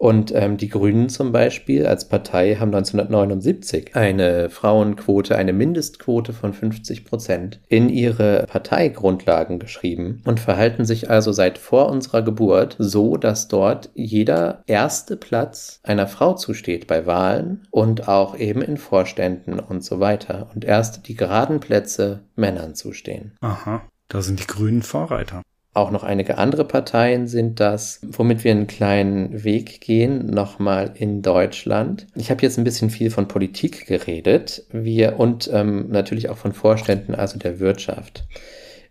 Und 0.00 0.34
ähm, 0.34 0.56
die 0.56 0.70
Grünen 0.70 1.10
zum 1.10 1.30
Beispiel 1.30 1.86
als 1.86 2.08
Partei 2.08 2.54
haben 2.54 2.74
1979 2.74 3.94
eine 3.96 4.48
Frauenquote, 4.48 5.36
eine 5.36 5.52
Mindestquote 5.52 6.32
von 6.32 6.54
50 6.54 7.04
Prozent 7.04 7.60
in 7.68 7.90
ihre 7.90 8.46
Parteigrundlagen 8.46 9.58
geschrieben 9.58 10.22
und 10.24 10.40
verhalten 10.40 10.86
sich 10.86 11.10
also 11.10 11.32
seit 11.32 11.58
vor 11.58 11.90
unserer 11.90 12.22
Geburt 12.22 12.76
so, 12.78 13.18
dass 13.18 13.48
dort 13.48 13.90
jeder 13.92 14.62
erste 14.66 15.18
Platz 15.18 15.80
einer 15.82 16.06
Frau 16.06 16.32
zusteht 16.32 16.86
bei 16.86 17.04
Wahlen 17.04 17.68
und 17.70 18.08
auch 18.08 18.38
eben 18.38 18.62
in 18.62 18.78
Vorständen 18.78 19.60
und 19.60 19.84
so 19.84 20.00
weiter. 20.00 20.48
Und 20.54 20.64
erst 20.64 21.08
die 21.08 21.14
geraden 21.14 21.60
Plätze 21.60 22.20
Männern 22.36 22.74
zustehen. 22.74 23.32
Aha. 23.42 23.82
Da 24.08 24.22
sind 24.22 24.40
die 24.40 24.46
Grünen 24.46 24.80
Vorreiter. 24.80 25.42
Auch 25.72 25.92
noch 25.92 26.02
einige 26.02 26.38
andere 26.38 26.64
Parteien 26.64 27.28
sind 27.28 27.60
das, 27.60 28.00
womit 28.02 28.42
wir 28.42 28.50
einen 28.50 28.66
kleinen 28.66 29.44
Weg 29.44 29.80
gehen, 29.80 30.26
nochmal 30.26 30.92
in 30.94 31.22
Deutschland. 31.22 32.08
Ich 32.16 32.30
habe 32.30 32.42
jetzt 32.42 32.58
ein 32.58 32.64
bisschen 32.64 32.90
viel 32.90 33.10
von 33.10 33.28
Politik 33.28 33.86
geredet, 33.86 34.64
wir 34.72 35.20
und 35.20 35.48
ähm, 35.52 35.88
natürlich 35.90 36.28
auch 36.28 36.38
von 36.38 36.52
Vorständen, 36.52 37.14
also 37.14 37.38
der 37.38 37.60
Wirtschaft. 37.60 38.24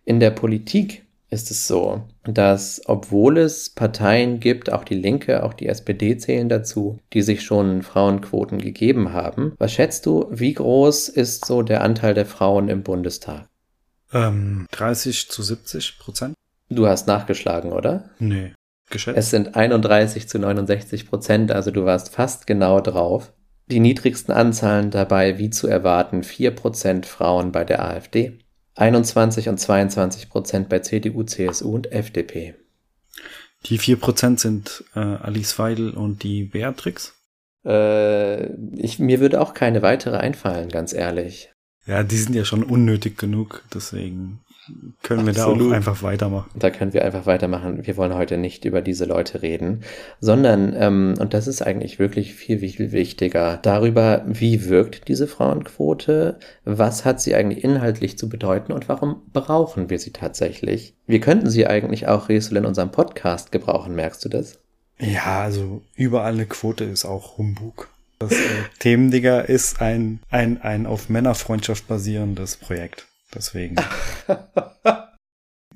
In 0.05 0.21
der 0.21 0.31
Politik 0.31 1.03
ist 1.29 1.51
es 1.51 1.67
so, 1.67 2.01
dass 2.23 2.81
obwohl 2.85 3.37
es 3.37 3.69
Parteien 3.69 4.39
gibt, 4.39 4.71
auch 4.71 4.83
die 4.85 4.95
Linke, 4.95 5.43
auch 5.43 5.53
die 5.53 5.67
SPD 5.67 6.17
zählen 6.17 6.49
dazu, 6.49 6.97
die 7.13 7.21
sich 7.21 7.43
schon 7.43 7.83
Frauenquoten 7.83 8.57
gegeben 8.57 9.11
haben. 9.13 9.53
Was 9.59 9.73
schätzt 9.73 10.05
du, 10.05 10.27
wie 10.31 10.53
groß 10.53 11.09
ist 11.09 11.45
so 11.45 11.61
der 11.61 11.81
Anteil 11.81 12.13
der 12.13 12.25
Frauen 12.25 12.69
im 12.69 12.83
Bundestag? 12.83 13.47
Ähm, 14.11 14.65
30 14.71 15.29
zu 15.29 15.43
70 15.43 15.99
Prozent? 15.99 16.33
Du 16.69 16.87
hast 16.87 17.07
nachgeschlagen, 17.07 17.71
oder? 17.71 18.09
Nee. 18.19 18.53
Geschätzt? 18.89 19.17
Es 19.17 19.29
sind 19.29 19.55
31 19.55 20.27
zu 20.27 20.39
69 20.39 21.07
Prozent, 21.07 21.51
also 21.51 21.71
du 21.71 21.85
warst 21.85 22.13
fast 22.13 22.47
genau 22.47 22.79
drauf. 22.81 23.33
Die 23.67 23.79
niedrigsten 23.79 24.33
Anzahlen 24.33 24.89
dabei, 24.89 25.37
wie 25.37 25.51
zu 25.51 25.67
erwarten, 25.67 26.23
4 26.23 26.51
Prozent 26.51 27.05
Frauen 27.05 27.51
bei 27.51 27.63
der 27.63 27.83
AfD, 27.85 28.39
21 28.75 29.49
und 29.49 29.59
22 29.59 30.29
Prozent 30.29 30.69
bei 30.69 30.79
CDU, 30.79 31.23
CSU 31.23 31.75
und 31.75 31.91
FDP. 31.91 32.55
Die 33.65 33.77
4 33.77 33.97
Prozent 33.97 34.39
sind 34.39 34.83
äh, 34.95 34.99
Alice 34.99 35.59
Weidel 35.59 35.91
und 35.91 36.23
die 36.23 36.45
Beatrix. 36.45 37.13
Äh, 37.65 38.53
ich, 38.77 38.97
mir 38.99 39.19
würde 39.19 39.41
auch 39.41 39.53
keine 39.53 39.81
weitere 39.81 40.17
einfallen, 40.17 40.69
ganz 40.69 40.93
ehrlich. 40.93 41.51
Ja, 41.85 42.03
die 42.03 42.17
sind 42.17 42.35
ja 42.35 42.45
schon 42.45 42.63
unnötig 42.63 43.17
genug, 43.17 43.63
deswegen 43.73 44.39
können 45.03 45.25
wir 45.25 45.33
da 45.33 45.45
Absolut. 45.45 45.71
auch 45.71 45.75
einfach 45.75 46.03
weitermachen. 46.03 46.49
Da 46.55 46.69
können 46.69 46.93
wir 46.93 47.05
einfach 47.05 47.25
weitermachen. 47.25 47.85
Wir 47.85 47.97
wollen 47.97 48.13
heute 48.13 48.37
nicht 48.37 48.65
über 48.65 48.81
diese 48.81 49.05
Leute 49.05 49.41
reden, 49.41 49.81
sondern, 50.19 50.75
ähm, 50.77 51.15
und 51.19 51.33
das 51.33 51.47
ist 51.47 51.61
eigentlich 51.61 51.99
wirklich 51.99 52.33
viel, 52.33 52.59
viel 52.59 52.91
wichtiger, 52.91 53.59
darüber, 53.61 54.23
wie 54.27 54.69
wirkt 54.69 55.07
diese 55.07 55.27
Frauenquote, 55.27 56.39
was 56.65 57.05
hat 57.05 57.21
sie 57.21 57.35
eigentlich 57.35 57.63
inhaltlich 57.63 58.17
zu 58.17 58.29
bedeuten 58.29 58.71
und 58.71 58.89
warum 58.89 59.21
brauchen 59.33 59.89
wir 59.89 59.99
sie 59.99 60.11
tatsächlich? 60.11 60.95
Wir 61.07 61.19
könnten 61.19 61.49
sie 61.49 61.67
eigentlich 61.67 62.07
auch, 62.07 62.29
Resel, 62.29 62.57
in 62.57 62.65
unserem 62.65 62.91
Podcast 62.91 63.51
gebrauchen, 63.51 63.95
merkst 63.95 64.23
du 64.25 64.29
das? 64.29 64.59
Ja, 64.99 65.41
also 65.41 65.81
überall 65.95 66.33
eine 66.33 66.45
Quote 66.45 66.83
ist 66.83 67.05
auch 67.05 67.37
Humbug. 67.37 67.89
Das 68.19 68.33
äh, 68.33 68.35
Themendigger 68.79 69.47
ist 69.47 69.81
ein, 69.81 70.19
ein, 70.29 70.61
ein 70.61 70.85
auf 70.85 71.07
Männerfreundschaft 71.07 71.87
basierendes 71.87 72.57
Projekt. 72.57 73.07
Deswegen. 73.33 73.75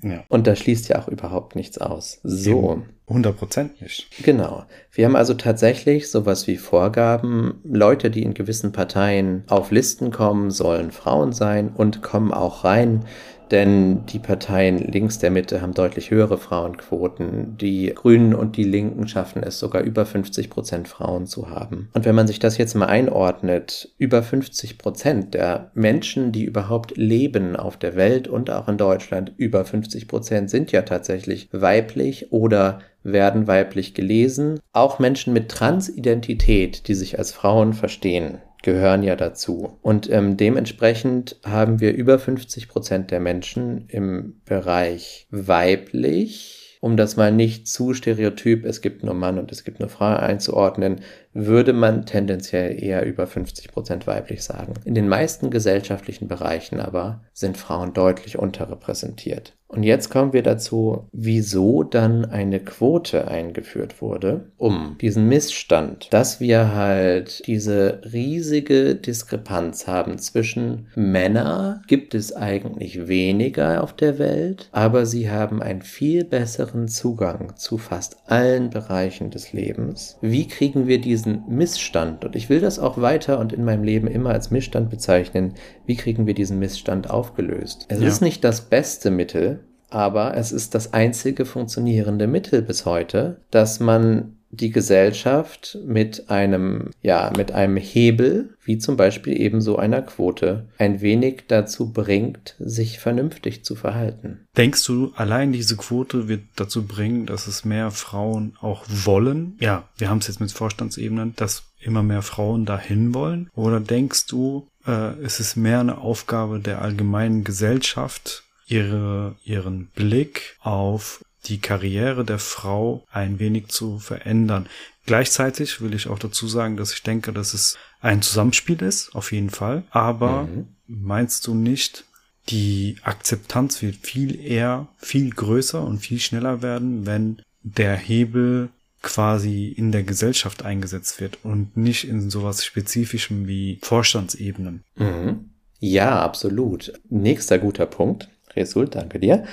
Ja. 0.03 0.24
Und 0.27 0.48
da 0.48 0.55
schließt 0.55 0.89
ja 0.89 1.00
auch 1.00 1.07
überhaupt 1.07 1.55
nichts 1.55 1.77
aus. 1.77 2.19
So. 2.24 2.83
100 3.07 3.38
Prozent 3.38 3.81
nicht. 3.81 4.07
Genau. 4.24 4.65
Wir 4.91 5.05
haben 5.05 5.15
also 5.15 5.33
tatsächlich 5.33 6.10
sowas 6.10 6.48
wie 6.48 6.57
Vorgaben. 6.57 7.62
Leute, 7.63 8.10
die 8.10 8.24
in 8.24 8.33
gewissen 8.33 8.72
Parteien 8.72 9.43
auf 9.48 9.72
Listen 9.72 10.12
kommen, 10.12 10.51
sollen 10.51 10.91
Frauen 10.91 11.31
sein 11.33 11.69
und 11.69 12.01
kommen 12.01 12.33
auch 12.33 12.63
rein. 12.63 13.05
Denn 13.51 14.05
die 14.07 14.19
Parteien 14.19 14.77
links 14.77 15.19
der 15.19 15.31
Mitte 15.31 15.62
haben 15.62 15.73
deutlich 15.73 16.12
höhere 16.12 16.38
Frauenquoten. 16.38 17.57
Die 17.57 17.93
Grünen 17.93 18.33
und 18.33 18.57
die 18.57 18.63
Linken 18.63 19.07
schaffen 19.07 19.43
es 19.43 19.59
sogar 19.59 19.81
über 19.81 20.05
50 20.05 20.50
Prozent 20.50 20.88
Frauen 20.88 21.27
zu 21.27 21.50
haben. 21.50 21.89
Und 21.93 22.05
wenn 22.05 22.15
man 22.15 22.27
sich 22.27 22.39
das 22.39 22.57
jetzt 22.57 22.73
mal 22.73 22.88
einordnet, 22.88 23.93
über 23.97 24.23
50 24.23 24.77
Prozent 24.77 25.33
der 25.33 25.71
Menschen, 25.73 26.31
die 26.31 26.45
überhaupt 26.45 26.97
leben 26.97 27.55
auf 27.55 27.77
der 27.77 27.95
Welt 27.95 28.27
und 28.27 28.50
auch 28.50 28.67
in 28.67 28.77
Deutschland, 28.77 29.33
über 29.38 29.65
50 29.65 30.07
Prozent 30.07 30.50
sind 30.50 30.71
ja 30.71 30.81
tatsächlich 30.81 31.50
weiblich 31.51 32.31
oder 32.31 32.79
werden 33.03 33.47
weiblich 33.47 33.93
gelesen. 33.93 34.59
Auch 34.71 35.00
Menschen 35.00 35.33
mit 35.33 35.50
Transidentität, 35.50 36.88
die 36.88 36.95
sich 36.95 37.19
als 37.19 37.31
Frauen 37.31 37.73
verstehen, 37.73 38.39
gehören 38.63 39.03
ja 39.03 39.15
dazu. 39.15 39.77
Und 39.82 40.10
ähm, 40.10 40.38
dementsprechend 40.38 41.39
haben 41.46 41.79
wir 41.79 41.93
über 41.93 42.17
50 42.17 42.67
Prozent 42.67 43.12
der 43.12 43.20
Menschen 43.20 43.86
im 43.89 44.41
Bereich 44.46 45.27
weiblich, 45.29 46.79
um 46.82 46.98
das 46.98 47.15
mal 47.15 47.32
nicht 47.32 47.67
zu 47.67 47.93
stereotyp, 47.93 48.65
es 48.65 48.82
gibt 48.82 49.03
nur 49.03 49.13
Mann 49.13 49.38
und 49.38 49.51
es 49.51 49.63
gibt 49.63 49.79
nur 49.79 49.89
Frau 49.89 50.15
einzuordnen, 50.15 51.01
würde 51.33 51.73
man 51.73 52.05
tendenziell 52.05 52.81
eher 52.81 53.05
über 53.05 53.27
50 53.27 53.71
Prozent 53.71 54.07
weiblich 54.07 54.43
sagen. 54.43 54.73
In 54.85 54.95
den 54.95 55.07
meisten 55.07 55.49
gesellschaftlichen 55.49 56.27
Bereichen 56.27 56.79
aber 56.79 57.21
sind 57.33 57.57
Frauen 57.57 57.93
deutlich 57.93 58.37
unterrepräsentiert. 58.37 59.53
Und 59.73 59.81
jetzt 59.81 60.11
kommen 60.11 60.33
wir 60.33 60.43
dazu, 60.43 61.07
wieso 61.11 61.81
dann 61.81 62.25
eine 62.25 62.59
Quote 62.59 63.27
eingeführt 63.27 64.03
wurde, 64.03 64.51
um 64.57 64.97
diesen 65.01 65.27
Missstand, 65.27 66.09
dass 66.11 66.39
wir 66.39 66.75
halt 66.75 67.47
diese 67.47 68.01
riesige 68.13 68.93
Diskrepanz 68.93 69.87
haben 69.87 70.19
zwischen 70.19 70.89
Männer 70.93 71.81
gibt 71.87 72.13
es 72.13 72.35
eigentlich 72.35 73.07
weniger 73.07 73.81
auf 73.83 73.93
der 73.93 74.19
Welt, 74.19 74.69
aber 74.71 75.07
sie 75.07 75.31
haben 75.31 75.63
einen 75.63 75.81
viel 75.81 76.23
besseren 76.23 76.87
Zugang 76.87 77.55
zu 77.55 77.79
fast 77.79 78.17
allen 78.27 78.69
Bereichen 78.69 79.31
des 79.31 79.53
Lebens. 79.53 80.19
Wie 80.21 80.47
kriegen 80.47 80.85
wir 80.85 81.01
diesen 81.01 81.23
Missstand, 81.25 82.25
und 82.25 82.36
ich 82.36 82.50
will 82.50 82.60
das 82.60 82.80
auch 82.80 83.00
weiter 83.00 83.39
und 83.39 83.53
in 83.53 83.63
meinem 83.63 83.84
Leben 83.84 84.08
immer 84.08 84.32
als 84.32 84.51
Missstand 84.51 84.89
bezeichnen, 84.89 85.53
wie 85.86 85.96
kriegen 85.96 86.27
wir 86.27 86.34
diesen 86.34 86.60
Missstand 86.60 87.10
aufgelöst? 87.10 87.86
Es 87.89 88.00
Ja. 88.00 88.08
ist 88.08 88.22
nicht 88.22 88.44
das 88.44 88.62
beste 88.62 89.12
Mittel, 89.12 89.60
aber 89.89 90.36
es 90.36 90.51
ist 90.51 90.74
das 90.75 90.94
einzige 90.94 91.46
funktionierende 91.46 92.27
Mittel 92.27 92.62
bis 92.62 92.86
heute, 92.86 93.42
dass 93.51 93.80
man 93.80 94.38
die 94.53 94.69
Gesellschaft 94.69 95.77
mit 95.86 96.29
einem, 96.29 96.91
ja, 97.01 97.31
mit 97.36 97.51
einem 97.51 97.77
Hebel, 97.77 98.55
wie 98.63 98.77
zum 98.77 98.98
Beispiel 98.98 99.39
eben 99.39 99.62
so 99.62 99.77
einer 99.77 100.01
Quote, 100.03 100.69
ein 100.77 101.01
wenig 101.01 101.45
dazu 101.48 101.91
bringt, 101.91 102.55
sich 102.60 103.00
vernünftig 103.00 103.65
zu 103.65 103.75
verhalten. 103.75 104.45
Denkst 104.55 104.86
du, 104.86 105.12
allein 105.15 105.51
diese 105.51 105.75
Quote 105.75 106.27
wird 106.27 106.41
dazu 106.55 106.86
bringen, 106.86 107.25
dass 107.25 107.48
es 107.48 107.65
mehr 107.65 107.89
Frauen 107.89 108.55
auch 108.62 108.86
wollen? 108.88 109.57
Ja, 109.60 109.89
wir 109.98 110.10
haben 110.10 110.19
es 110.19 110.27
jetzt 110.27 110.39
mit 110.39 110.51
Vorstandsebenen, 110.51 111.33
dass 111.36 111.63
immer 111.79 112.03
mehr 112.03 112.22
Frauen 112.22 112.65
dahin 112.65 113.13
wollen? 113.13 113.50
Oder 113.55 113.79
denkst 113.79 114.27
du, 114.27 114.67
äh, 114.86 115.19
es 115.24 115.39
ist 115.39 115.55
mehr 115.55 115.79
eine 115.79 115.98
Aufgabe 115.98 116.60
der 116.60 116.81
allgemeinen 116.81 117.43
Gesellschaft, 117.43 118.43
ihre, 118.67 119.36
ihren 119.43 119.88
Blick 119.88 120.57
auf 120.62 121.24
die 121.45 121.59
Karriere 121.59 122.23
der 122.23 122.39
Frau 122.39 123.03
ein 123.12 123.39
wenig 123.39 123.67
zu 123.67 124.00
verändern. 124.00 124.67
Gleichzeitig 125.05 125.81
will 125.81 125.93
ich 125.93 126.07
auch 126.07 126.19
dazu 126.19 126.47
sagen, 126.47 126.77
dass 126.77 126.93
ich 126.93 127.03
denke, 127.03 127.33
dass 127.33 127.53
es 127.53 127.77
ein 128.00 128.21
Zusammenspiel 128.21 128.81
ist, 128.81 129.15
auf 129.15 129.31
jeden 129.31 129.50
Fall. 129.50 129.83
Aber 129.91 130.43
mhm. 130.43 130.67
meinst 130.88 131.45
du 131.47 131.53
nicht, 131.53 132.05
die 132.50 132.97
Akzeptanz 133.03 133.81
wird 133.81 133.97
viel 133.97 134.39
eher, 134.39 134.88
viel 134.97 135.29
größer 135.29 135.81
und 135.81 136.00
viel 136.00 136.19
schneller 136.19 136.62
werden, 136.62 137.05
wenn 137.05 137.41
der 137.63 137.95
Hebel 137.95 138.69
quasi 139.01 139.67
in 139.67 139.91
der 139.91 140.03
Gesellschaft 140.03 140.63
eingesetzt 140.63 141.19
wird 141.19 141.39
und 141.43 141.75
nicht 141.75 142.07
in 142.07 142.29
sowas 142.29 142.65
Spezifischem 142.65 143.47
wie 143.47 143.79
Vorstandsebenen. 143.81 144.83
Mhm. 144.95 145.50
Ja, 145.79 146.21
absolut. 146.21 146.93
Nächster 147.09 147.59
guter 147.59 147.85
Punkt. 147.85 148.29
Result, 148.55 148.95
danke 148.95 149.19
dir. 149.19 149.45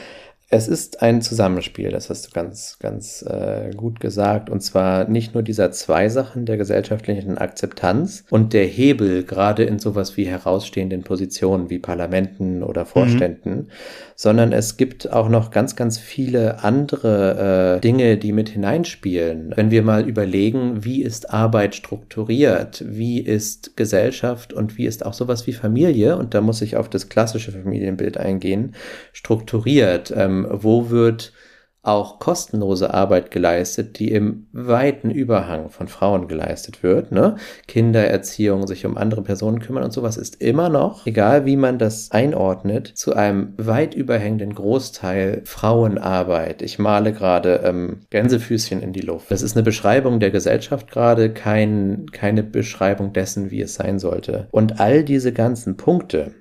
Es 0.52 0.66
ist 0.66 1.00
ein 1.00 1.22
Zusammenspiel, 1.22 1.92
das 1.92 2.10
hast 2.10 2.26
du 2.26 2.30
ganz, 2.32 2.76
ganz 2.80 3.22
äh, 3.22 3.70
gut 3.76 4.00
gesagt. 4.00 4.50
Und 4.50 4.62
zwar 4.62 5.08
nicht 5.08 5.32
nur 5.32 5.44
dieser 5.44 5.70
zwei 5.70 6.08
Sachen 6.08 6.44
der 6.44 6.56
gesellschaftlichen 6.56 7.38
Akzeptanz 7.38 8.24
und 8.30 8.52
der 8.52 8.64
Hebel 8.64 9.22
gerade 9.22 9.62
in 9.62 9.78
sowas 9.78 10.16
wie 10.16 10.26
herausstehenden 10.26 11.04
Positionen 11.04 11.70
wie 11.70 11.78
Parlamenten 11.78 12.64
oder 12.64 12.84
Vorständen, 12.84 13.54
mhm. 13.54 13.66
sondern 14.16 14.52
es 14.52 14.76
gibt 14.76 15.12
auch 15.12 15.28
noch 15.28 15.52
ganz, 15.52 15.76
ganz 15.76 15.98
viele 15.98 16.64
andere 16.64 17.76
äh, 17.76 17.80
Dinge, 17.80 18.16
die 18.16 18.32
mit 18.32 18.48
hineinspielen. 18.48 19.52
Wenn 19.54 19.70
wir 19.70 19.84
mal 19.84 20.08
überlegen, 20.08 20.84
wie 20.84 21.04
ist 21.04 21.32
Arbeit 21.32 21.76
strukturiert, 21.76 22.84
wie 22.88 23.20
ist 23.20 23.76
Gesellschaft 23.76 24.52
und 24.52 24.78
wie 24.78 24.86
ist 24.86 25.06
auch 25.06 25.14
sowas 25.14 25.46
wie 25.46 25.52
Familie, 25.52 26.16
und 26.16 26.34
da 26.34 26.40
muss 26.40 26.60
ich 26.60 26.76
auf 26.76 26.88
das 26.88 27.08
klassische 27.08 27.52
Familienbild 27.52 28.18
eingehen, 28.18 28.74
strukturiert. 29.12 30.12
Ähm, 30.16 30.39
wo 30.48 30.90
wird 30.90 31.32
auch 31.82 32.18
kostenlose 32.18 32.92
Arbeit 32.92 33.30
geleistet, 33.30 33.98
die 33.98 34.12
im 34.12 34.46
weiten 34.52 35.10
Überhang 35.10 35.70
von 35.70 35.88
Frauen 35.88 36.28
geleistet 36.28 36.82
wird. 36.82 37.10
Ne? 37.10 37.36
Kindererziehung, 37.68 38.66
sich 38.66 38.84
um 38.84 38.98
andere 38.98 39.22
Personen 39.22 39.60
kümmern 39.60 39.84
und 39.84 39.92
sowas 39.92 40.18
ist 40.18 40.42
immer 40.42 40.68
noch, 40.68 41.06
egal 41.06 41.46
wie 41.46 41.56
man 41.56 41.78
das 41.78 42.10
einordnet, 42.10 42.88
zu 42.88 43.14
einem 43.14 43.54
weit 43.56 43.94
überhängenden 43.94 44.54
Großteil 44.54 45.40
Frauenarbeit. 45.44 46.60
Ich 46.60 46.78
male 46.78 47.14
gerade 47.14 47.62
ähm, 47.64 48.00
Gänsefüßchen 48.10 48.82
in 48.82 48.92
die 48.92 49.00
Luft. 49.00 49.30
Das 49.30 49.40
ist 49.40 49.56
eine 49.56 49.64
Beschreibung 49.64 50.20
der 50.20 50.30
Gesellschaft 50.30 50.90
gerade, 50.90 51.32
kein, 51.32 52.06
keine 52.12 52.42
Beschreibung 52.42 53.14
dessen, 53.14 53.50
wie 53.50 53.62
es 53.62 53.74
sein 53.74 53.98
sollte. 53.98 54.48
Und 54.50 54.80
all 54.80 55.02
diese 55.02 55.32
ganzen 55.32 55.78
Punkte, 55.78 56.34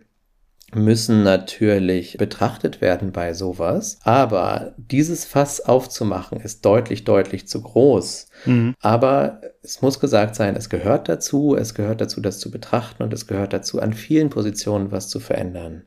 müssen 0.73 1.23
natürlich 1.23 2.17
betrachtet 2.17 2.81
werden 2.81 3.11
bei 3.11 3.33
sowas. 3.33 3.99
Aber 4.03 4.73
dieses 4.77 5.25
Fass 5.25 5.61
aufzumachen 5.61 6.39
ist 6.39 6.65
deutlich, 6.65 7.03
deutlich 7.03 7.47
zu 7.47 7.61
groß. 7.61 8.27
Mhm. 8.45 8.75
Aber 8.79 9.41
es 9.61 9.81
muss 9.81 9.99
gesagt 9.99 10.35
sein, 10.35 10.55
es 10.55 10.69
gehört 10.69 11.09
dazu, 11.09 11.55
es 11.55 11.73
gehört 11.73 12.01
dazu, 12.01 12.21
das 12.21 12.39
zu 12.39 12.51
betrachten 12.51 13.03
und 13.03 13.13
es 13.13 13.27
gehört 13.27 13.53
dazu, 13.53 13.81
an 13.81 13.93
vielen 13.93 14.29
Positionen 14.29 14.91
was 14.91 15.09
zu 15.09 15.19
verändern. 15.19 15.83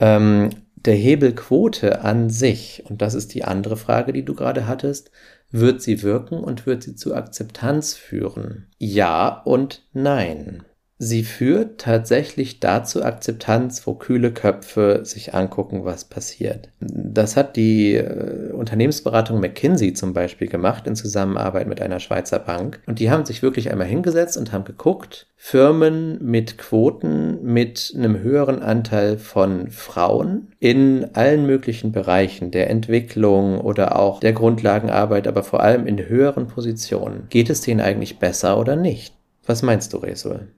Ähm, 0.00 0.50
der 0.74 0.94
Hebelquote 0.94 2.02
an 2.02 2.30
sich, 2.30 2.84
und 2.88 3.02
das 3.02 3.14
ist 3.14 3.34
die 3.34 3.44
andere 3.44 3.76
Frage, 3.76 4.12
die 4.12 4.24
du 4.24 4.34
gerade 4.34 4.66
hattest, 4.66 5.10
wird 5.50 5.82
sie 5.82 6.02
wirken 6.02 6.38
und 6.38 6.66
wird 6.66 6.82
sie 6.82 6.94
zu 6.94 7.14
Akzeptanz 7.14 7.94
führen? 7.94 8.66
Ja 8.78 9.28
und 9.28 9.86
nein. 9.92 10.64
Sie 10.98 11.24
führt 11.24 11.82
tatsächlich 11.82 12.58
dazu 12.58 13.04
Akzeptanz, 13.04 13.86
wo 13.86 13.94
kühle 13.94 14.32
Köpfe 14.32 15.00
sich 15.04 15.34
angucken, 15.34 15.84
was 15.84 16.06
passiert. 16.06 16.70
Das 16.80 17.36
hat 17.36 17.56
die 17.56 17.96
äh, 17.96 18.50
Unternehmensberatung 18.52 19.38
McKinsey 19.38 19.92
zum 19.92 20.14
Beispiel 20.14 20.48
gemacht 20.48 20.86
in 20.86 20.96
Zusammenarbeit 20.96 21.66
mit 21.66 21.82
einer 21.82 22.00
Schweizer 22.00 22.38
Bank. 22.38 22.80
Und 22.86 22.98
die 22.98 23.10
haben 23.10 23.26
sich 23.26 23.42
wirklich 23.42 23.70
einmal 23.70 23.86
hingesetzt 23.86 24.38
und 24.38 24.52
haben 24.52 24.64
geguckt, 24.64 25.26
Firmen 25.36 26.18
mit 26.24 26.56
Quoten 26.56 27.42
mit 27.42 27.92
einem 27.94 28.20
höheren 28.20 28.62
Anteil 28.62 29.18
von 29.18 29.70
Frauen 29.70 30.52
in 30.60 31.10
allen 31.12 31.44
möglichen 31.44 31.92
Bereichen 31.92 32.50
der 32.50 32.70
Entwicklung 32.70 33.60
oder 33.60 34.00
auch 34.00 34.18
der 34.18 34.32
Grundlagenarbeit, 34.32 35.28
aber 35.28 35.42
vor 35.42 35.60
allem 35.60 35.86
in 35.86 36.08
höheren 36.08 36.46
Positionen. 36.46 37.26
Geht 37.28 37.50
es 37.50 37.60
denen 37.60 37.82
eigentlich 37.82 38.18
besser 38.18 38.58
oder 38.58 38.76
nicht? 38.76 39.14
Was 39.44 39.62
meinst 39.62 39.92
du, 39.92 39.98
Resul? 39.98 40.48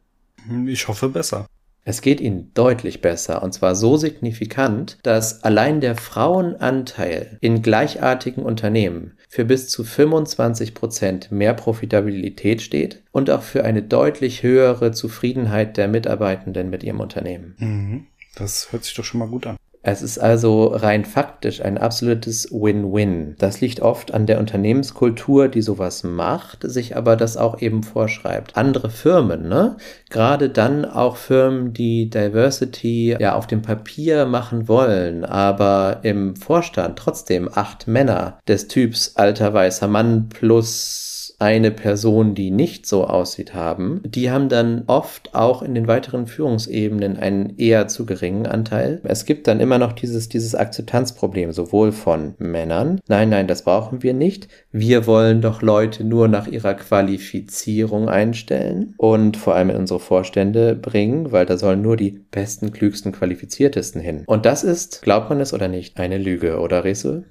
Ich 0.67 0.89
hoffe 0.89 1.09
besser. 1.09 1.47
Es 1.85 2.03
geht 2.03 2.21
ihnen 2.21 2.53
deutlich 2.53 3.01
besser 3.01 3.43
und 3.43 3.55
zwar 3.55 3.75
so 3.75 3.97
signifikant, 3.97 4.99
dass 5.03 5.43
allein 5.43 5.81
der 5.81 5.97
Frauenanteil 5.97 7.39
in 7.41 7.63
gleichartigen 7.63 8.43
Unternehmen 8.43 9.17
für 9.27 9.47
bis 9.47 9.71
zu 9.71 9.85
25 9.85 10.75
Prozent 10.75 11.33
mehr 11.33 11.55
Profitabilität 11.55 12.61
steht 12.61 13.03
und 13.11 13.31
auch 13.31 13.43
für 13.43 13.65
eine 13.65 13.83
deutlich 13.83 14.43
höhere 14.43 14.93
Zufriedenheit 14.93 15.79
der 15.79 15.89
Mitarbeitenden 15.89 16.69
mit 16.69 16.83
ihrem 16.83 17.01
Unternehmen. 17.01 17.55
Mhm. 17.59 18.07
Das 18.35 18.71
hört 18.71 18.85
sich 18.85 18.95
doch 18.95 19.05
schon 19.05 19.21
mal 19.21 19.29
gut 19.29 19.47
an. 19.47 19.57
Es 19.91 20.03
ist 20.03 20.19
also 20.19 20.67
rein 20.67 21.07
faktisch 21.07 21.65
ein 21.65 21.79
absolutes 21.79 22.49
Win-Win. 22.53 23.37
Das 23.39 23.63
liegt 23.63 23.81
oft 23.81 24.13
an 24.13 24.27
der 24.27 24.39
Unternehmenskultur, 24.39 25.49
die 25.49 25.63
sowas 25.63 26.05
macht, 26.05 26.59
sich 26.71 26.95
aber 26.95 27.17
das 27.17 27.39
auch 27.39 27.63
eben 27.63 27.83
vorschreibt. 27.83 28.55
Andere 28.55 28.91
Firmen, 28.91 29.49
ne? 29.49 29.79
Gerade 30.11 30.51
dann 30.51 30.85
auch 30.85 31.17
Firmen, 31.17 31.73
die 31.73 32.11
Diversity 32.11 33.17
ja 33.19 33.35
auf 33.35 33.47
dem 33.47 33.63
Papier 33.63 34.27
machen 34.27 34.69
wollen, 34.69 35.25
aber 35.25 36.01
im 36.03 36.37
Vorstand 36.37 36.99
trotzdem 36.99 37.49
acht 37.51 37.89
Männer 37.89 38.41
des 38.47 38.69
Typs 38.69 39.17
alter 39.17 39.55
weißer 39.55 39.89
Mann 39.89 40.29
plus 40.29 41.08
eine 41.39 41.71
Person, 41.71 42.35
die 42.35 42.51
nicht 42.51 42.87
so 42.87 43.07
aussieht, 43.07 43.55
haben, 43.55 44.03
die 44.05 44.31
haben 44.31 44.49
dann 44.49 44.83
oft 44.89 45.35
auch 45.35 45.63
in 45.63 45.75
den 45.75 45.87
weiteren 45.87 46.27
Führungsebenen 46.27 47.17
einen 47.17 47.57
eher 47.57 47.87
zu 47.87 48.07
geringen 48.07 48.47
Anteil. 48.47 49.01
Es 49.05 49.25
gibt 49.25 49.47
dann 49.47 49.61
immer 49.61 49.79
noch 49.79 49.93
dieses, 49.93 50.29
dieses 50.29 50.55
Akzeptanzproblem, 50.55 51.53
sowohl 51.53 51.93
von 51.93 52.35
Männern, 52.39 53.01
nein, 53.09 53.29
nein, 53.29 53.47
das 53.47 53.63
brauchen 53.63 54.03
wir 54.03 54.15
nicht, 54.15 54.49
wir 54.73 55.07
wollen 55.07 55.41
doch 55.41 55.63
Leute 55.63 56.03
nur 56.03 56.27
nach 56.27 56.49
ihrer 56.49 56.75
Qualifizierung 56.75 58.09
einstellen 58.09 58.95
und 58.97 59.37
vor 59.37 59.55
allem 59.55 59.71
in 59.71 59.77
unsere 59.77 60.01
Vorstände 60.01 60.75
bringen, 60.75 61.31
weil 61.31 61.47
da 61.47 61.57
sollen 61.57 61.83
nur 61.83 61.97
die 61.97 62.11
besten, 62.11 62.73
klügsten, 62.73 63.13
qualifiziertesten 63.13 64.01
hin. 64.01 64.25
Und 64.27 64.45
das 64.45 64.65
ist, 64.65 65.03
glaubt 65.03 65.31
man 65.31 65.41
es 65.41 65.55
oder 65.55 65.69
nicht, 65.69 65.99
eine 65.99 66.19
Lüge, 66.19 66.59
oder 66.59 66.83
Resul? 66.83 67.25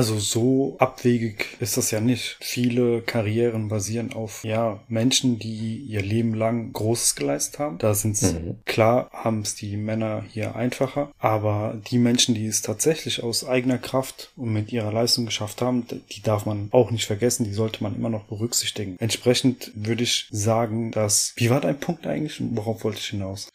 Also 0.00 0.18
so 0.18 0.76
abwegig 0.78 1.58
ist 1.60 1.76
das 1.76 1.90
ja 1.90 2.00
nicht. 2.00 2.38
Viele 2.40 3.02
Karrieren 3.02 3.68
basieren 3.68 4.14
auf 4.14 4.44
ja 4.44 4.80
Menschen, 4.88 5.38
die 5.38 5.76
ihr 5.76 6.00
Leben 6.00 6.32
lang 6.32 6.72
Großes 6.72 7.16
geleistet 7.16 7.58
haben. 7.58 7.76
Da 7.76 7.92
sind 7.92 8.22
mhm. 8.22 8.56
klar, 8.64 9.10
haben 9.12 9.42
es 9.42 9.56
die 9.56 9.76
Männer 9.76 10.24
hier 10.32 10.56
einfacher, 10.56 11.12
aber 11.18 11.78
die 11.90 11.98
Menschen, 11.98 12.34
die 12.34 12.46
es 12.46 12.62
tatsächlich 12.62 13.22
aus 13.22 13.46
eigener 13.46 13.76
Kraft 13.76 14.32
und 14.36 14.54
mit 14.54 14.72
ihrer 14.72 14.90
Leistung 14.90 15.26
geschafft 15.26 15.60
haben, 15.60 15.86
die 16.12 16.22
darf 16.22 16.46
man 16.46 16.70
auch 16.70 16.90
nicht 16.90 17.04
vergessen. 17.04 17.44
Die 17.44 17.52
sollte 17.52 17.82
man 17.82 17.94
immer 17.94 18.08
noch 18.08 18.24
berücksichtigen. 18.24 18.96
Entsprechend 19.00 19.70
würde 19.74 20.04
ich 20.04 20.28
sagen, 20.30 20.92
dass 20.92 21.34
wie 21.36 21.50
war 21.50 21.60
dein 21.60 21.78
Punkt 21.78 22.06
eigentlich? 22.06 22.40
Worauf 22.40 22.84
wollte 22.84 23.00
ich 23.00 23.08
hinaus? 23.08 23.50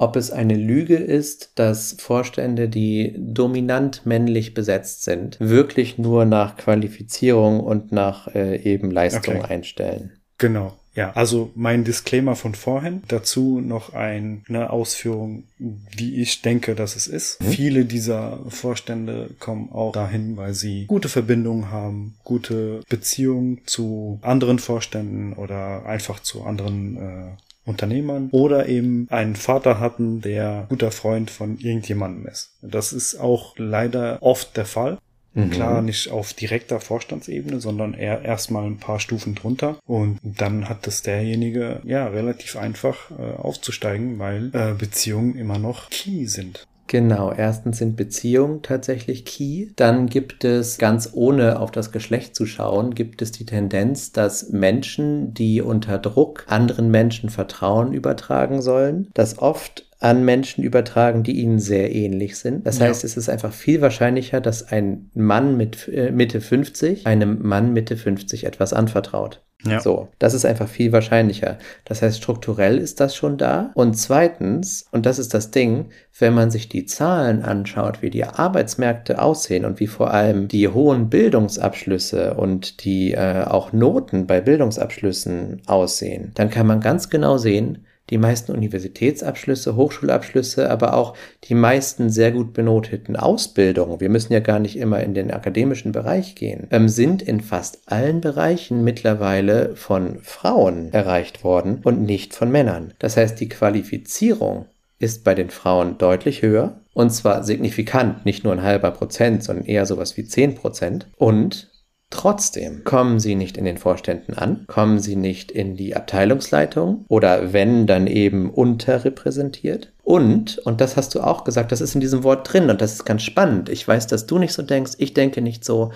Ob 0.00 0.16
es 0.16 0.30
eine 0.30 0.54
Lüge 0.54 0.96
ist, 0.96 1.52
dass 1.56 1.94
Vorstände, 1.98 2.70
die 2.70 3.14
dominant 3.18 4.06
männlich 4.06 4.54
besetzt 4.54 5.04
sind, 5.04 5.36
wirklich 5.40 5.98
nur 5.98 6.24
nach 6.24 6.56
Qualifizierung 6.56 7.60
und 7.60 7.92
nach 7.92 8.34
äh, 8.34 8.56
eben 8.62 8.90
Leistung 8.90 9.36
okay. 9.36 9.52
einstellen. 9.52 10.12
Genau. 10.38 10.72
Ja, 10.94 11.12
also 11.12 11.52
mein 11.54 11.84
Disclaimer 11.84 12.34
von 12.34 12.54
vorhin. 12.54 13.02
Dazu 13.08 13.60
noch 13.60 13.92
eine 13.92 14.70
Ausführung, 14.70 15.44
wie 15.58 16.20
ich 16.20 16.40
denke, 16.42 16.74
dass 16.74 16.96
es 16.96 17.06
ist. 17.06 17.40
Mhm. 17.42 17.46
Viele 17.46 17.84
dieser 17.84 18.40
Vorstände 18.48 19.30
kommen 19.38 19.70
auch 19.70 19.92
dahin, 19.92 20.36
weil 20.38 20.54
sie 20.54 20.86
gute 20.86 21.10
Verbindungen 21.10 21.70
haben, 21.70 22.16
gute 22.24 22.80
Beziehungen 22.88 23.60
zu 23.66 24.18
anderen 24.22 24.58
Vorständen 24.58 25.34
oder 25.34 25.84
einfach 25.84 26.20
zu 26.20 26.42
anderen 26.42 26.96
äh, 26.96 27.49
Unternehmern 27.70 28.28
oder 28.32 28.68
eben 28.68 29.06
einen 29.10 29.36
Vater 29.36 29.80
hatten, 29.80 30.20
der 30.20 30.66
guter 30.68 30.90
Freund 30.90 31.30
von 31.30 31.58
irgendjemandem 31.58 32.26
ist. 32.26 32.50
Das 32.62 32.92
ist 32.92 33.16
auch 33.16 33.54
leider 33.56 34.18
oft 34.20 34.56
der 34.56 34.66
Fall. 34.66 34.98
Mhm. 35.34 35.50
Klar, 35.50 35.82
nicht 35.82 36.10
auf 36.10 36.32
direkter 36.32 36.80
Vorstandsebene, 36.80 37.60
sondern 37.60 37.94
eher 37.94 38.22
erstmal 38.22 38.64
ein 38.66 38.78
paar 38.78 38.98
Stufen 38.98 39.34
drunter. 39.34 39.78
Und 39.86 40.18
dann 40.22 40.68
hat 40.68 40.86
es 40.86 41.02
derjenige 41.02 41.80
ja 41.84 42.08
relativ 42.08 42.56
einfach 42.56 43.10
äh, 43.12 43.36
aufzusteigen, 43.36 44.18
weil 44.18 44.50
äh, 44.52 44.74
Beziehungen 44.74 45.36
immer 45.36 45.58
noch 45.58 45.88
key 45.90 46.26
sind. 46.26 46.66
Genau, 46.90 47.30
erstens 47.32 47.78
sind 47.78 47.94
Beziehungen 47.94 48.62
tatsächlich 48.62 49.24
key. 49.24 49.68
Dann 49.76 50.08
gibt 50.08 50.42
es, 50.42 50.76
ganz 50.76 51.10
ohne 51.12 51.60
auf 51.60 51.70
das 51.70 51.92
Geschlecht 51.92 52.34
zu 52.34 52.46
schauen, 52.46 52.96
gibt 52.96 53.22
es 53.22 53.30
die 53.30 53.46
Tendenz, 53.46 54.10
dass 54.10 54.48
Menschen, 54.50 55.32
die 55.32 55.62
unter 55.62 55.98
Druck 55.98 56.46
anderen 56.48 56.90
Menschen 56.90 57.30
Vertrauen 57.30 57.92
übertragen 57.92 58.60
sollen, 58.60 59.06
das 59.14 59.38
oft 59.38 59.86
an 60.00 60.24
Menschen 60.24 60.64
übertragen, 60.64 61.22
die 61.22 61.38
ihnen 61.40 61.60
sehr 61.60 61.94
ähnlich 61.94 62.36
sind. 62.38 62.66
Das 62.66 62.80
Ja. 62.80 62.86
heißt, 62.86 63.04
es 63.04 63.16
ist 63.16 63.28
einfach 63.28 63.52
viel 63.52 63.80
wahrscheinlicher, 63.80 64.40
dass 64.40 64.72
ein 64.72 65.10
Mann 65.14 65.56
mit 65.56 65.86
äh, 65.86 66.10
Mitte 66.10 66.40
50 66.40 67.06
einem 67.06 67.40
Mann 67.40 67.72
Mitte 67.72 67.96
50 67.96 68.46
etwas 68.46 68.72
anvertraut. 68.72 69.42
Ja. 69.64 69.80
So, 69.80 70.08
das 70.18 70.34
ist 70.34 70.46
einfach 70.46 70.68
viel 70.68 70.92
wahrscheinlicher. 70.92 71.58
Das 71.84 72.02
heißt, 72.02 72.16
strukturell 72.16 72.78
ist 72.78 73.00
das 73.00 73.14
schon 73.14 73.36
da. 73.36 73.70
Und 73.74 73.94
zweitens, 73.94 74.86
und 74.90 75.06
das 75.06 75.18
ist 75.18 75.34
das 75.34 75.50
Ding, 75.50 75.90
wenn 76.18 76.34
man 76.34 76.50
sich 76.50 76.68
die 76.68 76.86
Zahlen 76.86 77.42
anschaut, 77.42 78.02
wie 78.02 78.10
die 78.10 78.24
Arbeitsmärkte 78.24 79.20
aussehen 79.20 79.64
und 79.64 79.80
wie 79.80 79.86
vor 79.86 80.12
allem 80.12 80.48
die 80.48 80.68
hohen 80.68 81.10
Bildungsabschlüsse 81.10 82.34
und 82.34 82.84
die 82.84 83.12
äh, 83.12 83.44
auch 83.44 83.72
Noten 83.72 84.26
bei 84.26 84.40
Bildungsabschlüssen 84.40 85.62
aussehen, 85.66 86.32
dann 86.34 86.50
kann 86.50 86.66
man 86.66 86.80
ganz 86.80 87.10
genau 87.10 87.36
sehen, 87.36 87.84
die 88.10 88.18
meisten 88.18 88.52
Universitätsabschlüsse, 88.52 89.76
Hochschulabschlüsse, 89.76 90.70
aber 90.70 90.94
auch 90.94 91.16
die 91.44 91.54
meisten 91.54 92.10
sehr 92.10 92.32
gut 92.32 92.52
benoteten 92.52 93.16
Ausbildungen, 93.16 94.00
wir 94.00 94.10
müssen 94.10 94.32
ja 94.32 94.40
gar 94.40 94.58
nicht 94.58 94.76
immer 94.76 95.00
in 95.00 95.14
den 95.14 95.30
akademischen 95.30 95.92
Bereich 95.92 96.34
gehen, 96.34 96.66
ähm, 96.70 96.88
sind 96.88 97.22
in 97.22 97.40
fast 97.40 97.80
allen 97.86 98.20
Bereichen 98.20 98.84
mittlerweile 98.84 99.76
von 99.76 100.18
Frauen 100.22 100.92
erreicht 100.92 101.44
worden 101.44 101.80
und 101.84 102.02
nicht 102.02 102.34
von 102.34 102.50
Männern. 102.50 102.94
Das 102.98 103.16
heißt, 103.16 103.38
die 103.40 103.48
Qualifizierung 103.48 104.66
ist 104.98 105.24
bei 105.24 105.34
den 105.34 105.50
Frauen 105.50 105.96
deutlich 105.96 106.42
höher 106.42 106.80
und 106.92 107.10
zwar 107.10 107.44
signifikant, 107.44 108.26
nicht 108.26 108.44
nur 108.44 108.52
ein 108.52 108.62
halber 108.62 108.90
Prozent, 108.90 109.42
sondern 109.44 109.64
eher 109.64 109.86
sowas 109.86 110.16
wie 110.16 110.24
10 110.24 110.56
Prozent. 110.56 111.06
Und 111.16 111.69
Trotzdem 112.10 112.82
kommen 112.82 113.20
sie 113.20 113.36
nicht 113.36 113.56
in 113.56 113.64
den 113.64 113.78
Vorständen 113.78 114.34
an, 114.34 114.64
kommen 114.66 114.98
sie 114.98 115.14
nicht 115.14 115.52
in 115.52 115.76
die 115.76 115.94
Abteilungsleitung 115.94 117.04
oder 117.08 117.52
wenn, 117.52 117.86
dann 117.86 118.08
eben 118.08 118.50
unterrepräsentiert. 118.50 119.92
Und, 120.02 120.58
und 120.58 120.80
das 120.80 120.96
hast 120.96 121.14
du 121.14 121.20
auch 121.20 121.44
gesagt, 121.44 121.70
das 121.70 121.80
ist 121.80 121.94
in 121.94 122.00
diesem 122.00 122.24
Wort 122.24 122.52
drin 122.52 122.68
und 122.68 122.80
das 122.80 122.94
ist 122.94 123.04
ganz 123.04 123.22
spannend. 123.22 123.68
Ich 123.68 123.86
weiß, 123.86 124.08
dass 124.08 124.26
du 124.26 124.38
nicht 124.38 124.52
so 124.52 124.62
denkst, 124.62 124.92
ich 124.98 125.14
denke 125.14 125.40
nicht 125.40 125.64
so. 125.64 125.92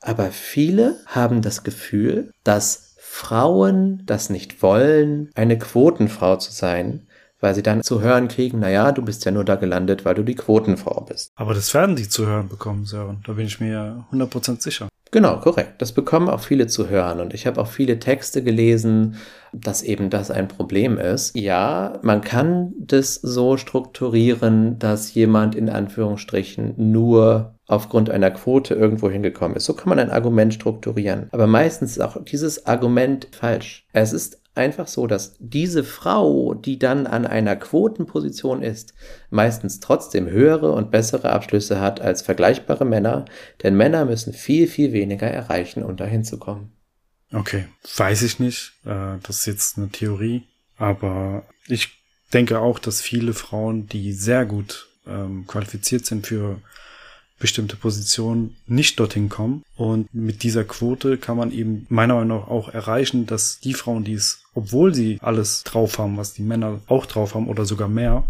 Aber 0.00 0.30
viele 0.30 0.96
haben 1.06 1.42
das 1.42 1.62
Gefühl, 1.62 2.32
dass 2.44 2.96
Frauen 2.98 4.02
das 4.06 4.30
nicht 4.30 4.62
wollen, 4.62 5.30
eine 5.34 5.58
Quotenfrau 5.58 6.36
zu 6.36 6.50
sein, 6.50 7.06
weil 7.40 7.54
sie 7.54 7.62
dann 7.62 7.82
zu 7.82 8.00
hören 8.00 8.28
kriegen, 8.28 8.58
naja, 8.58 8.90
du 8.90 9.02
bist 9.02 9.26
ja 9.26 9.32
nur 9.32 9.44
da 9.44 9.56
gelandet, 9.56 10.06
weil 10.06 10.14
du 10.14 10.22
die 10.22 10.34
Quotenfrau 10.34 11.02
bist. 11.02 11.30
Aber 11.34 11.52
das 11.52 11.74
werden 11.74 11.94
die 11.94 12.08
zu 12.08 12.26
hören 12.26 12.48
bekommen, 12.48 12.86
Sören. 12.86 13.22
Da 13.26 13.34
bin 13.34 13.46
ich 13.46 13.60
mir 13.60 14.06
100% 14.12 14.62
sicher. 14.62 14.88
Genau, 15.12 15.36
korrekt. 15.36 15.74
Das 15.82 15.92
bekommen 15.92 16.30
auch 16.30 16.40
viele 16.40 16.66
zu 16.68 16.88
hören. 16.88 17.20
Und 17.20 17.34
ich 17.34 17.46
habe 17.46 17.60
auch 17.60 17.66
viele 17.66 17.98
Texte 17.98 18.42
gelesen, 18.42 19.16
dass 19.52 19.82
eben 19.82 20.08
das 20.08 20.30
ein 20.30 20.48
Problem 20.48 20.96
ist. 20.96 21.36
Ja, 21.36 21.98
man 22.02 22.22
kann 22.22 22.72
das 22.78 23.16
so 23.16 23.58
strukturieren, 23.58 24.78
dass 24.78 25.12
jemand 25.12 25.54
in 25.54 25.68
Anführungsstrichen 25.68 26.74
nur 26.78 27.58
aufgrund 27.66 28.08
einer 28.08 28.30
Quote 28.30 28.74
irgendwo 28.74 29.10
hingekommen 29.10 29.58
ist. 29.58 29.66
So 29.66 29.74
kann 29.74 29.90
man 29.90 29.98
ein 29.98 30.10
Argument 30.10 30.54
strukturieren. 30.54 31.28
Aber 31.32 31.46
meistens 31.46 31.92
ist 31.92 32.00
auch 32.00 32.16
dieses 32.24 32.64
Argument 32.66 33.28
falsch. 33.32 33.86
Es 33.92 34.14
ist 34.14 34.41
einfach 34.54 34.86
so, 34.86 35.06
dass 35.06 35.36
diese 35.38 35.82
Frau, 35.84 36.54
die 36.54 36.78
dann 36.78 37.06
an 37.06 37.26
einer 37.26 37.56
Quotenposition 37.56 38.62
ist, 38.62 38.94
meistens 39.30 39.80
trotzdem 39.80 40.28
höhere 40.28 40.72
und 40.72 40.90
bessere 40.90 41.30
Abschlüsse 41.30 41.80
hat 41.80 42.00
als 42.00 42.22
vergleichbare 42.22 42.84
Männer, 42.84 43.24
denn 43.62 43.76
Männer 43.76 44.04
müssen 44.04 44.32
viel, 44.32 44.68
viel 44.68 44.92
weniger 44.92 45.26
erreichen, 45.26 45.82
um 45.82 45.96
dahin 45.96 46.24
zu 46.24 46.38
kommen. 46.38 46.72
Okay, 47.32 47.64
weiß 47.96 48.22
ich 48.22 48.38
nicht. 48.38 48.72
Äh, 48.84 49.16
Das 49.22 49.38
ist 49.38 49.46
jetzt 49.46 49.78
eine 49.78 49.88
Theorie. 49.88 50.44
Aber 50.76 51.44
ich 51.66 51.90
denke 52.32 52.58
auch, 52.58 52.78
dass 52.78 53.00
viele 53.00 53.32
Frauen, 53.32 53.86
die 53.86 54.12
sehr 54.12 54.44
gut 54.44 54.88
ähm, 55.06 55.46
qualifiziert 55.46 56.04
sind 56.06 56.26
für 56.26 56.60
bestimmte 57.42 57.74
Positionen, 57.74 58.56
nicht 58.66 59.00
dorthin 59.00 59.28
kommen. 59.28 59.64
Und 59.76 60.14
mit 60.14 60.44
dieser 60.44 60.62
Quote 60.62 61.18
kann 61.18 61.36
man 61.36 61.50
eben 61.50 61.86
meiner 61.88 62.14
Meinung 62.14 62.38
nach 62.38 62.48
auch 62.48 62.68
erreichen, 62.68 63.26
dass 63.26 63.58
die 63.58 63.74
Frauen, 63.74 64.04
die 64.04 64.14
es, 64.14 64.44
obwohl 64.54 64.94
sie 64.94 65.18
alles 65.20 65.64
drauf 65.64 65.98
haben, 65.98 66.16
was 66.16 66.32
die 66.34 66.42
Männer 66.42 66.80
auch 66.86 67.04
drauf 67.04 67.34
haben 67.34 67.48
oder 67.48 67.64
sogar 67.64 67.88
mehr, 67.88 68.22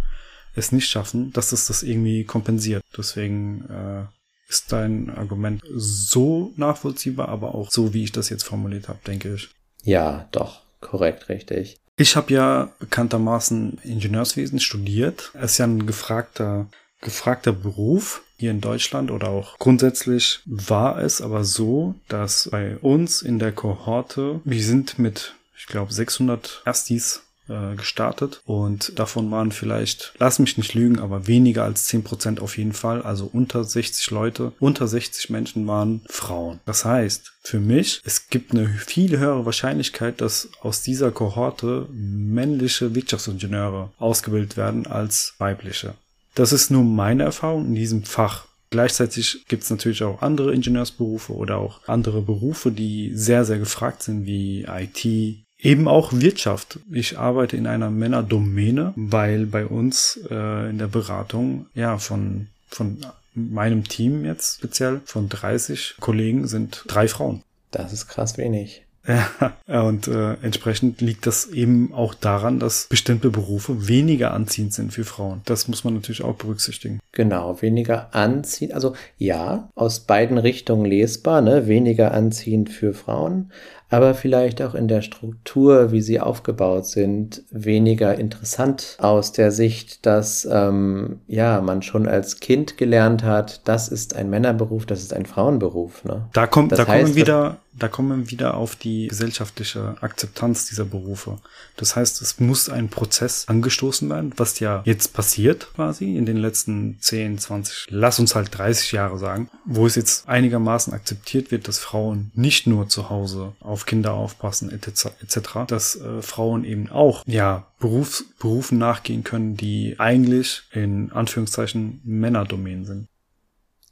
es 0.55 0.73
nicht 0.73 0.89
schaffen, 0.89 1.31
dass 1.35 1.53
es 1.53 1.67
das 1.67 1.83
irgendwie 1.83 2.25
kompensiert. 2.25 2.83
Deswegen 2.97 3.67
äh, 3.69 4.05
ist 4.49 4.73
dein 4.73 5.11
Argument 5.11 5.63
so 5.75 6.55
nachvollziehbar, 6.57 7.29
aber 7.29 7.55
auch 7.55 7.71
so, 7.71 7.93
wie 7.93 8.05
ich 8.05 8.13
das 8.13 8.31
jetzt 8.31 8.45
formuliert 8.45 8.89
habe, 8.89 8.99
denke 9.07 9.35
ich. 9.35 9.51
Ja, 9.85 10.27
doch, 10.33 10.63
korrekt, 10.81 11.29
richtig. 11.29 11.77
Ich 11.99 12.17
habe 12.17 12.33
ja 12.33 12.73
bekanntermaßen 12.79 13.79
Ingenieurswesen 13.85 14.59
studiert. 14.59 15.33
Es 15.35 15.53
ist 15.53 15.59
ja 15.59 15.67
ein 15.67 15.87
gefragter, 15.87 16.69
gefragter 17.03 17.53
Beruf 17.53 18.23
hier 18.43 18.51
in 18.51 18.61
Deutschland 18.61 19.13
oder 19.13 19.29
auch 19.29 19.57
grundsätzlich 19.61 20.41
war 20.47 20.99
es 20.99 21.21
aber 21.21 21.45
so, 21.45 21.95
dass 22.09 22.49
bei 22.51 22.77
uns 22.79 23.23
in 23.23 23.39
der 23.39 23.53
Kohorte, 23.53 24.41
wir 24.43 24.65
sind 24.65 24.99
mit, 24.99 25.37
ich 25.57 25.67
glaube, 25.67 25.93
600 25.93 26.63
Erstis 26.65 27.23
äh, 27.49 27.77
gestartet 27.77 28.41
und 28.45 28.99
davon 28.99 29.31
waren 29.31 29.53
vielleicht, 29.53 30.13
lass 30.19 30.41
mich 30.41 30.59
nicht 30.59 30.75
lügen, 30.75 30.99
aber 30.99 31.29
weniger 31.29 31.63
als 31.63 31.87
10 31.87 32.03
Prozent 32.03 32.41
auf 32.41 32.59
jeden 32.59 32.73
Fall, 32.73 33.03
also 33.03 33.31
unter 33.33 33.63
60 33.63 34.11
Leute, 34.11 34.53
unter 34.59 34.89
60 34.89 35.31
Menschen 35.31 35.65
waren 35.69 36.03
Frauen. 36.09 36.59
Das 36.67 36.85
heißt, 36.85 37.35
für 37.45 37.61
mich, 37.61 38.01
es 38.05 38.29
gibt 38.29 38.51
eine 38.51 38.69
viel 38.69 39.19
höhere 39.19 39.47
Wahrscheinlichkeit, 39.47 40.21
dass 40.21 40.49
aus 40.63 40.83
dieser 40.83 41.13
Kohorte 41.13 41.87
männliche 41.93 42.97
Wirtschaftsingenieure 42.97 43.91
ausgebildet 43.99 44.57
werden 44.57 44.89
als 44.89 45.35
weibliche. 45.39 45.95
Das 46.35 46.53
ist 46.53 46.71
nur 46.71 46.85
meine 46.85 47.25
Erfahrung 47.25 47.67
in 47.67 47.75
diesem 47.75 48.05
Fach. 48.05 48.47
Gleichzeitig 48.71 49.45
gibt 49.49 49.65
es 49.65 49.71
natürlich 49.71 50.03
auch 50.03 50.23
andere 50.23 50.55
Ingenieursberufe 50.55 51.35
oder 51.35 51.59
auch 51.59 51.81
andere 51.87 52.23
Berufe, 52.23 52.73
die 52.73 53.13
sehr, 53.15 53.45
sehr 53.45 53.59
gefragt 53.59 54.03
sind, 54.03 54.25
wie 54.25 54.65
IT, 54.67 55.43
Eben 55.63 55.87
auch 55.87 56.13
Wirtschaft. 56.13 56.81
Ich 56.91 57.19
arbeite 57.19 57.57
in 57.57 57.69
einer 57.69 57.89
Männerdomäne, 57.89 58.93
weil 58.97 59.47
bei 59.47 59.65
uns 59.65 60.19
äh, 60.29 60.69
in 60.69 60.79
der 60.79 60.89
Beratung 60.89 61.67
ja 61.73 61.99
von, 61.99 62.49
von 62.67 62.99
meinem 63.35 63.85
Team 63.85 64.25
jetzt 64.25 64.57
speziell 64.57 65.01
von 65.05 65.29
30 65.29 65.97
Kollegen 66.01 66.49
sind 66.49 66.85
drei 66.89 67.07
Frauen. 67.07 67.45
Das 67.71 67.93
ist 67.93 68.09
krass 68.09 68.39
wenig. 68.39 68.83
Ja, 69.07 69.51
und 69.83 70.07
äh, 70.07 70.35
entsprechend 70.43 71.01
liegt 71.01 71.27
das 71.27 71.47
eben 71.47 71.93
auch 71.93 72.15
daran, 72.15 72.61
dass 72.61 72.87
bestimmte 72.87 73.31
Berufe 73.31 73.89
weniger 73.89 74.33
anziehend 74.33 74.73
sind 74.73 74.93
für 74.93 75.05
Frauen. 75.05 75.43
Das 75.45 75.67
muss 75.67 75.83
man 75.83 75.95
natürlich 75.95 76.23
auch 76.23 76.37
berücksichtigen. 76.37 77.01
Genau, 77.11 77.61
weniger 77.63 78.15
anziehend. 78.15 78.75
Also 78.75 78.95
ja, 79.19 79.69
aus 79.75 80.01
beiden 80.01 80.39
Richtungen 80.39 80.85
lesbar, 80.85 81.41
ne? 81.41 81.67
Weniger 81.67 82.13
anziehend 82.13 82.71
für 82.71 82.95
Frauen, 82.95 83.51
aber 83.93 84.15
vielleicht 84.15 84.63
auch 84.63 84.75
in 84.75 84.89
der 84.89 85.03
Struktur, 85.03 85.93
wie 85.93 86.01
sie 86.01 86.19
aufgebaut 86.19 86.87
sind, 86.87 87.43
weniger 87.51 88.19
interessant 88.19 88.97
aus 88.99 89.33
der 89.33 89.53
Sicht, 89.53 90.07
dass 90.07 90.49
ähm, 90.51 91.21
ja 91.27 91.61
man 91.61 91.83
schon 91.83 92.09
als 92.09 92.41
Kind 92.41 92.79
gelernt 92.79 93.23
hat, 93.23 93.61
das 93.65 93.89
ist 93.89 94.17
ein 94.17 94.31
Männerberuf, 94.31 94.87
das 94.87 95.03
ist 95.03 95.13
ein 95.13 95.27
Frauenberuf. 95.27 96.05
Ne? 96.05 96.29
Da 96.33 96.47
kommt, 96.47 96.73
Das 96.73 96.79
da 96.79 96.87
heißt, 96.87 97.05
kommen 97.05 97.17
wieder, 97.17 97.59
da 97.75 97.89
kommen 97.89 98.21
wir 98.21 98.31
wieder 98.31 98.55
auf 98.55 98.77
die 98.77 99.09
gesellschaftliche 99.09 99.97
Akzeptanz 100.01 100.67
dieser 100.67 100.85
Berufe. 100.85 101.39
Das 101.77 101.97
heißt, 101.97 102.21
es 102.23 102.39
muss 102.39 102.69
ein 102.69 102.89
Prozess 102.89 103.47
angestoßen 103.49 104.09
werden, 104.11 104.33
was 104.37 104.59
ja 104.61 104.83
jetzt 104.85 105.15
passiert 105.15 105.69
quasi 105.75 106.17
in 106.17 106.27
den 106.27 106.37
letzten 106.37 106.99
10, 107.01 107.39
20, 107.39 107.87
lass 107.91 108.19
uns 108.19 108.35
halt 108.35 108.57
30 108.57 108.93
Jahre 108.93 109.19
sagen, 109.19 109.49
wo 109.65 109.87
es 109.87 109.97
jetzt 109.97 110.29
einigermaßen 110.29 110.93
akzeptiert 110.93 111.51
wird, 111.51 111.67
dass 111.69 111.79
Frauen 111.79 112.31
nicht 112.35 112.67
nur 112.67 112.89
zu 112.89 113.09
Hause 113.11 113.53
auf 113.61 113.82
Kinder 113.87 114.15
aufpassen 114.15 114.71
etc., 114.71 115.11
etc., 115.23 115.39
dass 115.67 115.97
äh, 115.97 116.23
Frauen 116.23 116.65
eben 116.65 116.91
auch 116.91 117.23
ja 117.27 117.67
Berufs, 117.79 118.25
Berufen 118.39 118.79
nachgehen 118.79 119.25
können, 119.25 119.57
die 119.57 119.97
eigentlich 119.99 120.63
in 120.73 121.13
Anführungszeichen 121.13 122.01
Männerdomänen 122.05 122.85
sind. 122.85 123.07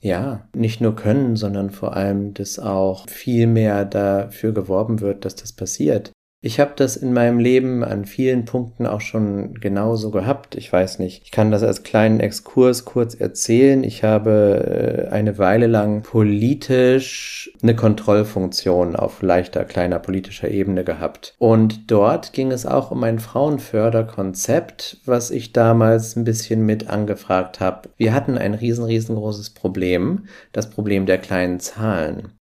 Ja, 0.00 0.48
nicht 0.54 0.80
nur 0.80 0.96
können, 0.96 1.36
sondern 1.36 1.70
vor 1.70 1.94
allem, 1.94 2.32
dass 2.32 2.58
auch 2.58 3.06
viel 3.08 3.46
mehr 3.46 3.84
dafür 3.84 4.52
geworben 4.52 5.00
wird, 5.00 5.24
dass 5.24 5.36
das 5.36 5.52
passiert. 5.52 6.10
Ich 6.42 6.58
habe 6.58 6.72
das 6.74 6.96
in 6.96 7.12
meinem 7.12 7.38
Leben 7.38 7.84
an 7.84 8.06
vielen 8.06 8.46
Punkten 8.46 8.86
auch 8.86 9.02
schon 9.02 9.60
genauso 9.60 10.10
gehabt. 10.10 10.54
Ich 10.54 10.72
weiß 10.72 10.98
nicht. 10.98 11.22
Ich 11.24 11.32
kann 11.32 11.50
das 11.50 11.62
als 11.62 11.82
kleinen 11.82 12.18
Exkurs 12.18 12.86
kurz 12.86 13.14
erzählen. 13.14 13.84
Ich 13.84 14.04
habe 14.04 15.08
äh, 15.10 15.12
eine 15.12 15.36
Weile 15.36 15.66
lang 15.66 16.02
politisch 16.02 17.52
eine 17.62 17.76
Kontrollfunktion 17.76 18.96
auf 18.96 19.20
leichter, 19.20 19.66
kleiner 19.66 19.98
politischer 19.98 20.50
Ebene 20.50 20.82
gehabt. 20.82 21.34
Und 21.36 21.90
dort 21.90 22.32
ging 22.32 22.52
es 22.52 22.64
auch 22.64 22.90
um 22.90 23.04
ein 23.04 23.18
Frauenförderkonzept, 23.18 25.02
was 25.04 25.30
ich 25.30 25.52
damals 25.52 26.16
ein 26.16 26.24
bisschen 26.24 26.64
mit 26.64 26.88
angefragt 26.88 27.60
habe. 27.60 27.90
Wir 27.98 28.14
hatten 28.14 28.38
ein 28.38 28.54
riesen, 28.54 28.86
riesengroßes 28.86 29.50
Problem. 29.50 30.24
Das 30.52 30.70
Problem 30.70 31.04
der 31.04 31.18
kleinen 31.18 31.60
Zahlen. 31.60 32.39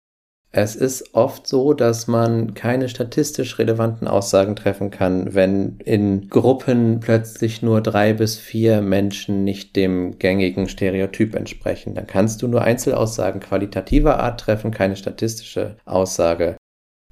Es 0.59 0.75
ist 0.75 1.13
oft 1.13 1.45
so, 1.45 1.75
dass 1.75 2.07
man 2.07 2.55
keine 2.55 2.89
statistisch 2.89 3.59
relevanten 3.59 4.07
Aussagen 4.07 4.55
treffen 4.55 4.89
kann, 4.89 5.35
wenn 5.35 5.77
in 5.85 6.29
Gruppen 6.29 6.99
plötzlich 6.99 7.61
nur 7.61 7.79
drei 7.79 8.13
bis 8.13 8.39
vier 8.39 8.81
Menschen 8.81 9.43
nicht 9.43 9.75
dem 9.75 10.17
gängigen 10.17 10.67
Stereotyp 10.67 11.35
entsprechen. 11.35 11.93
Dann 11.93 12.07
kannst 12.07 12.41
du 12.41 12.47
nur 12.47 12.63
Einzelaussagen 12.63 13.39
qualitativer 13.39 14.19
Art 14.19 14.39
treffen, 14.39 14.71
keine 14.71 14.95
statistische 14.95 15.77
Aussage. 15.85 16.57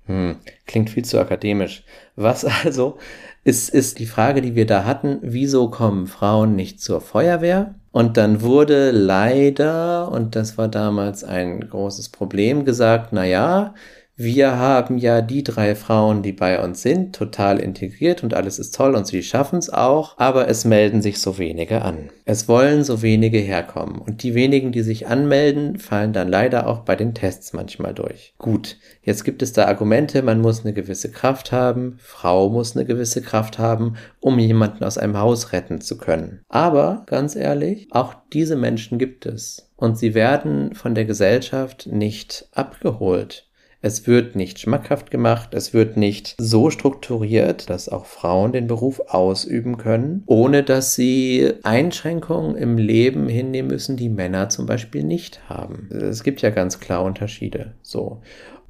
Hm, 0.08 0.38
klingt 0.65 0.89
viel 0.89 1.05
zu 1.05 1.19
akademisch. 1.19 1.84
Was 2.15 2.45
also 2.65 2.97
ist, 3.43 3.69
ist 3.69 3.99
die 3.99 4.08
Frage, 4.08 4.41
die 4.41 4.55
wir 4.55 4.65
da 4.65 4.86
hatten, 4.86 5.19
wieso 5.21 5.69
kommen 5.69 6.08
Frauen 6.08 6.55
nicht 6.55 6.81
zur 6.81 6.99
Feuerwehr? 6.99 7.75
Und 7.95 8.17
dann 8.17 8.41
wurde 8.41 8.91
leider, 8.91 10.12
und 10.12 10.36
das 10.36 10.58
war 10.58 10.67
damals 10.67 11.23
ein 11.23 11.62
großes 11.62 12.10
Problem, 12.10 12.65
gesagt, 12.65 13.13
na 13.13 13.23
ja, 13.23 13.73
wir 14.17 14.58
haben 14.58 14.97
ja 14.97 15.21
die 15.21 15.43
drei 15.43 15.75
Frauen, 15.75 16.23
die 16.23 16.32
bei 16.32 16.63
uns 16.63 16.82
sind, 16.82 17.13
total 17.13 17.60
integriert 17.60 18.23
und 18.23 18.34
alles 18.34 18.60
ist 18.60 18.73
toll 18.73 18.95
und 18.95 19.06
sie 19.06 19.21
schaffen 19.21 19.60
es 19.60 19.69
auch, 19.69 20.17
aber 20.17 20.47
es 20.47 20.63
melden 20.63 21.01
sich 21.01 21.19
so 21.19 21.38
wenige 21.38 21.82
an. 21.82 22.10
Es 22.23 22.47
wollen 22.47 22.86
so 22.86 23.01
wenige 23.01 23.39
herkommen 23.39 23.99
und 23.99 24.23
die 24.23 24.34
wenigen, 24.34 24.71
die 24.71 24.84
sich 24.84 25.08
anmelden, 25.08 25.80
fallen 25.80 26.13
dann 26.13 26.30
leider 26.30 26.67
auch 26.67 26.80
bei 26.80 26.95
den 26.95 27.13
Tests 27.13 27.51
manchmal 27.51 27.93
durch. 27.93 28.34
Gut, 28.38 28.78
jetzt 29.04 29.25
gibt 29.25 29.41
es 29.41 29.51
da 29.51 29.65
Argumente, 29.65 30.21
man 30.21 30.39
muss 30.39 30.63
eine 30.63 30.73
gewisse 30.73 31.12
Kraft 31.12 31.51
haben, 31.51 31.97
Frau 31.99 32.49
muss 32.49 32.75
eine 32.75 32.86
gewisse 32.86 33.21
Kraft 33.21 33.60
haben, 33.60 33.97
um 34.21 34.39
jemanden 34.39 34.86
aus 34.86 34.97
einem 34.97 35.17
Haus 35.19 35.51
retten 35.51 35.82
zu 35.82 35.97
können. 35.97 36.39
Aber, 36.47 37.04
ganz 37.08 37.36
ehrlich, 37.36 37.89
auch 37.91 38.15
diese 38.32 38.56
Menschen 38.56 38.97
gibt 38.97 39.25
es. 39.25 39.69
Und 39.75 39.97
sie 39.97 40.13
werden 40.13 40.73
von 40.73 40.95
der 40.95 41.04
Gesellschaft 41.04 41.88
nicht 41.91 42.47
abgeholt. 42.54 43.44
Es 43.86 44.08
wird 44.08 44.36
nicht 44.36 44.58
schmackhaft 44.58 45.12
gemacht, 45.12 45.54
es 45.54 45.71
wird 45.71 45.95
nicht 45.95 46.34
so 46.39 46.71
strukturiert, 46.71 47.69
dass 47.69 47.88
auch 47.88 48.08
Frauen 48.08 48.52
den 48.52 48.65
Beruf 48.65 49.00
ausüben 49.10 49.78
können, 49.78 50.24
ohne 50.26 50.63
dass 50.63 50.95
sie 50.95 51.54
Einschränkungen 51.62 52.56
im 52.56 52.80
Leben 52.80 53.30
hinnehmen 53.30 53.69
müssen, 53.69 53.95
die 53.95 54.10
Männer 54.10 54.50
zum 54.50 54.65
Beispiel 54.65 55.04
nicht 55.04 55.48
haben. 55.50 55.89
Es 55.91 56.24
gibt 56.24 56.41
ja 56.41 56.50
ganz 56.50 56.80
klar 56.80 57.04
Unterschiede. 57.04 57.76
So. 57.84 58.24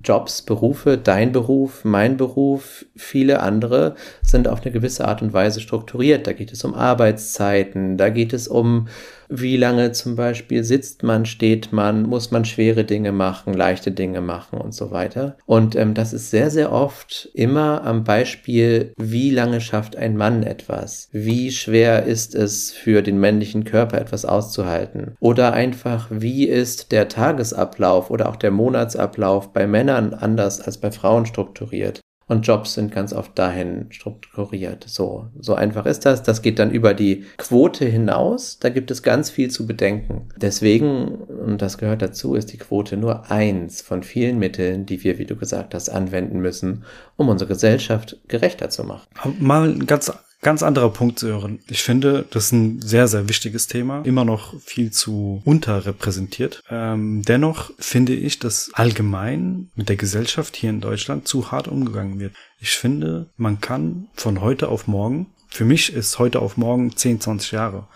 Jobs, 0.03 0.41
Berufe, 0.41 0.97
dein 0.97 1.31
Beruf, 1.31 1.85
mein 1.85 2.17
Beruf, 2.17 2.85
viele 2.95 3.39
andere 3.39 3.95
sind 4.21 4.49
auf 4.49 4.61
eine 4.61 4.71
gewisse 4.71 5.07
Art 5.07 5.21
und 5.21 5.31
Weise 5.31 5.61
strukturiert. 5.61 6.27
Da 6.27 6.33
geht 6.33 6.51
es 6.51 6.63
um 6.63 6.75
Arbeitszeiten, 6.75 7.97
da 7.97 8.09
geht 8.09 8.33
es 8.33 8.47
um 8.47 8.87
wie 9.29 9.57
lange 9.57 9.91
zum 9.91 10.15
Beispiel 10.15 10.63
sitzt 10.63 11.03
man, 11.03 11.25
steht 11.25 11.71
man, 11.71 12.03
muss 12.03 12.31
man 12.31 12.45
schwere 12.45 12.83
Dinge 12.83 13.11
machen, 13.11 13.53
leichte 13.53 13.91
Dinge 13.91 14.21
machen 14.21 14.59
und 14.59 14.73
so 14.73 14.91
weiter. 14.91 15.37
Und 15.45 15.75
ähm, 15.75 15.93
das 15.93 16.13
ist 16.13 16.31
sehr, 16.31 16.49
sehr 16.49 16.71
oft 16.71 17.29
immer 17.33 17.83
am 17.83 18.03
Beispiel, 18.03 18.93
wie 18.97 19.31
lange 19.31 19.61
schafft 19.61 19.95
ein 19.95 20.17
Mann 20.17 20.43
etwas? 20.43 21.09
Wie 21.11 21.51
schwer 21.51 22.03
ist 22.03 22.35
es 22.35 22.71
für 22.71 23.01
den 23.01 23.19
männlichen 23.19 23.63
Körper 23.63 23.99
etwas 23.99 24.25
auszuhalten? 24.25 25.15
Oder 25.19 25.53
einfach, 25.53 26.07
wie 26.11 26.45
ist 26.45 26.91
der 26.91 27.07
Tagesablauf 27.07 28.09
oder 28.09 28.29
auch 28.29 28.35
der 28.35 28.51
Monatsablauf 28.51 29.53
bei 29.53 29.67
Männern 29.67 30.13
anders 30.13 30.61
als 30.61 30.77
bei 30.77 30.91
Frauen 30.91 31.25
strukturiert? 31.25 32.01
Und 32.27 32.47
Jobs 32.47 32.73
sind 32.73 32.91
ganz 32.91 33.13
oft 33.13 33.37
dahin 33.37 33.87
strukturiert. 33.91 34.83
So, 34.87 35.27
so 35.39 35.53
einfach 35.53 35.85
ist 35.85 36.05
das. 36.05 36.23
Das 36.23 36.41
geht 36.41 36.57
dann 36.57 36.71
über 36.71 36.93
die 36.95 37.23
Quote 37.37 37.85
hinaus. 37.85 38.57
Da 38.59 38.69
gibt 38.69 38.89
es 38.89 39.03
ganz 39.03 39.29
viel 39.29 39.51
zu 39.51 39.67
bedenken. 39.67 40.29
Deswegen, 40.35 41.15
und 41.15 41.61
das 41.61 41.77
gehört 41.77 42.01
dazu, 42.01 42.33
ist 42.33 42.51
die 42.51 42.57
Quote 42.57 42.97
nur 42.97 43.29
eins 43.29 43.81
von 43.81 44.01
vielen 44.01 44.39
Mitteln, 44.39 44.87
die 44.87 45.03
wir, 45.03 45.19
wie 45.19 45.25
du 45.25 45.35
gesagt 45.35 45.75
hast, 45.75 45.89
anwenden 45.89 46.39
müssen, 46.39 46.83
um 47.15 47.29
unsere 47.29 47.47
Gesellschaft 47.47 48.17
gerechter 48.27 48.69
zu 48.69 48.83
machen. 48.83 49.05
Mal 49.39 49.77
ganz 49.79 50.11
Ganz 50.45 50.61
anderer 50.61 50.91
Punkt, 50.91 51.17
Sören. 51.17 51.57
Ich 51.67 51.81
finde, 51.81 52.23
das 52.29 52.45
ist 52.45 52.51
ein 52.51 52.79
sehr, 52.79 53.07
sehr 53.07 53.27
wichtiges 53.27 53.65
Thema. 53.65 54.03
Immer 54.03 54.25
noch 54.25 54.53
viel 54.61 54.91
zu 54.91 55.41
unterrepräsentiert. 55.43 56.61
Ähm, 56.69 57.23
dennoch 57.23 57.71
finde 57.79 58.13
ich, 58.13 58.37
dass 58.37 58.69
allgemein 58.75 59.71
mit 59.73 59.89
der 59.89 59.95
Gesellschaft 59.95 60.55
hier 60.55 60.69
in 60.69 60.81
Deutschland 60.81 61.27
zu 61.27 61.51
hart 61.51 61.67
umgegangen 61.67 62.19
wird. 62.19 62.35
Ich 62.59 62.77
finde, 62.77 63.25
man 63.37 63.59
kann 63.59 64.07
von 64.13 64.39
heute 64.39 64.67
auf 64.67 64.85
morgen, 64.85 65.25
für 65.49 65.65
mich 65.65 65.91
ist 65.91 66.19
heute 66.19 66.43
auf 66.43 66.57
morgen 66.57 66.95
10, 66.95 67.21
20 67.21 67.51
Jahre, 67.51 67.87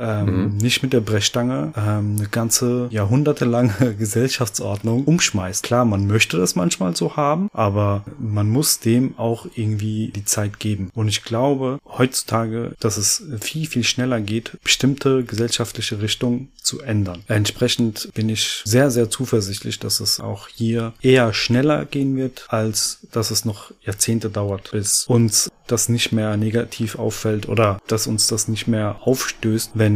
ähm, 0.00 0.52
mhm. 0.52 0.56
nicht 0.56 0.82
mit 0.82 0.92
der 0.92 1.00
Brechstange 1.00 1.72
ähm, 1.76 2.16
eine 2.18 2.28
ganze 2.28 2.88
jahrhundertelange 2.90 3.94
Gesellschaftsordnung 3.98 5.04
umschmeißt. 5.04 5.62
Klar, 5.62 5.84
man 5.84 6.06
möchte 6.06 6.38
das 6.38 6.56
manchmal 6.56 6.96
so 6.96 7.16
haben, 7.16 7.48
aber 7.52 8.04
man 8.18 8.48
muss 8.48 8.80
dem 8.80 9.18
auch 9.18 9.46
irgendwie 9.54 10.12
die 10.14 10.24
Zeit 10.24 10.58
geben. 10.58 10.90
Und 10.94 11.08
ich 11.08 11.22
glaube 11.22 11.78
heutzutage, 11.86 12.72
dass 12.80 12.96
es 12.96 13.22
viel, 13.40 13.66
viel 13.66 13.84
schneller 13.84 14.20
geht, 14.20 14.58
bestimmte 14.62 15.24
gesellschaftliche 15.24 16.00
Richtungen 16.00 16.48
zu 16.62 16.80
ändern. 16.80 17.22
Entsprechend 17.28 18.10
bin 18.14 18.28
ich 18.28 18.62
sehr, 18.64 18.90
sehr 18.90 19.10
zuversichtlich, 19.10 19.78
dass 19.78 20.00
es 20.00 20.20
auch 20.20 20.48
hier 20.48 20.92
eher 21.02 21.32
schneller 21.32 21.84
gehen 21.84 22.16
wird, 22.16 22.46
als 22.48 23.00
dass 23.12 23.30
es 23.30 23.44
noch 23.44 23.72
Jahrzehnte 23.82 24.30
dauert, 24.30 24.70
bis 24.72 25.06
uns 25.06 25.50
das 25.70 25.88
nicht 25.88 26.12
mehr 26.12 26.36
negativ 26.36 26.98
auffällt 26.98 27.48
oder 27.48 27.80
dass 27.86 28.06
uns 28.06 28.26
das 28.26 28.48
nicht 28.48 28.66
mehr 28.66 28.96
aufstößt, 29.02 29.72
wenn, 29.74 29.89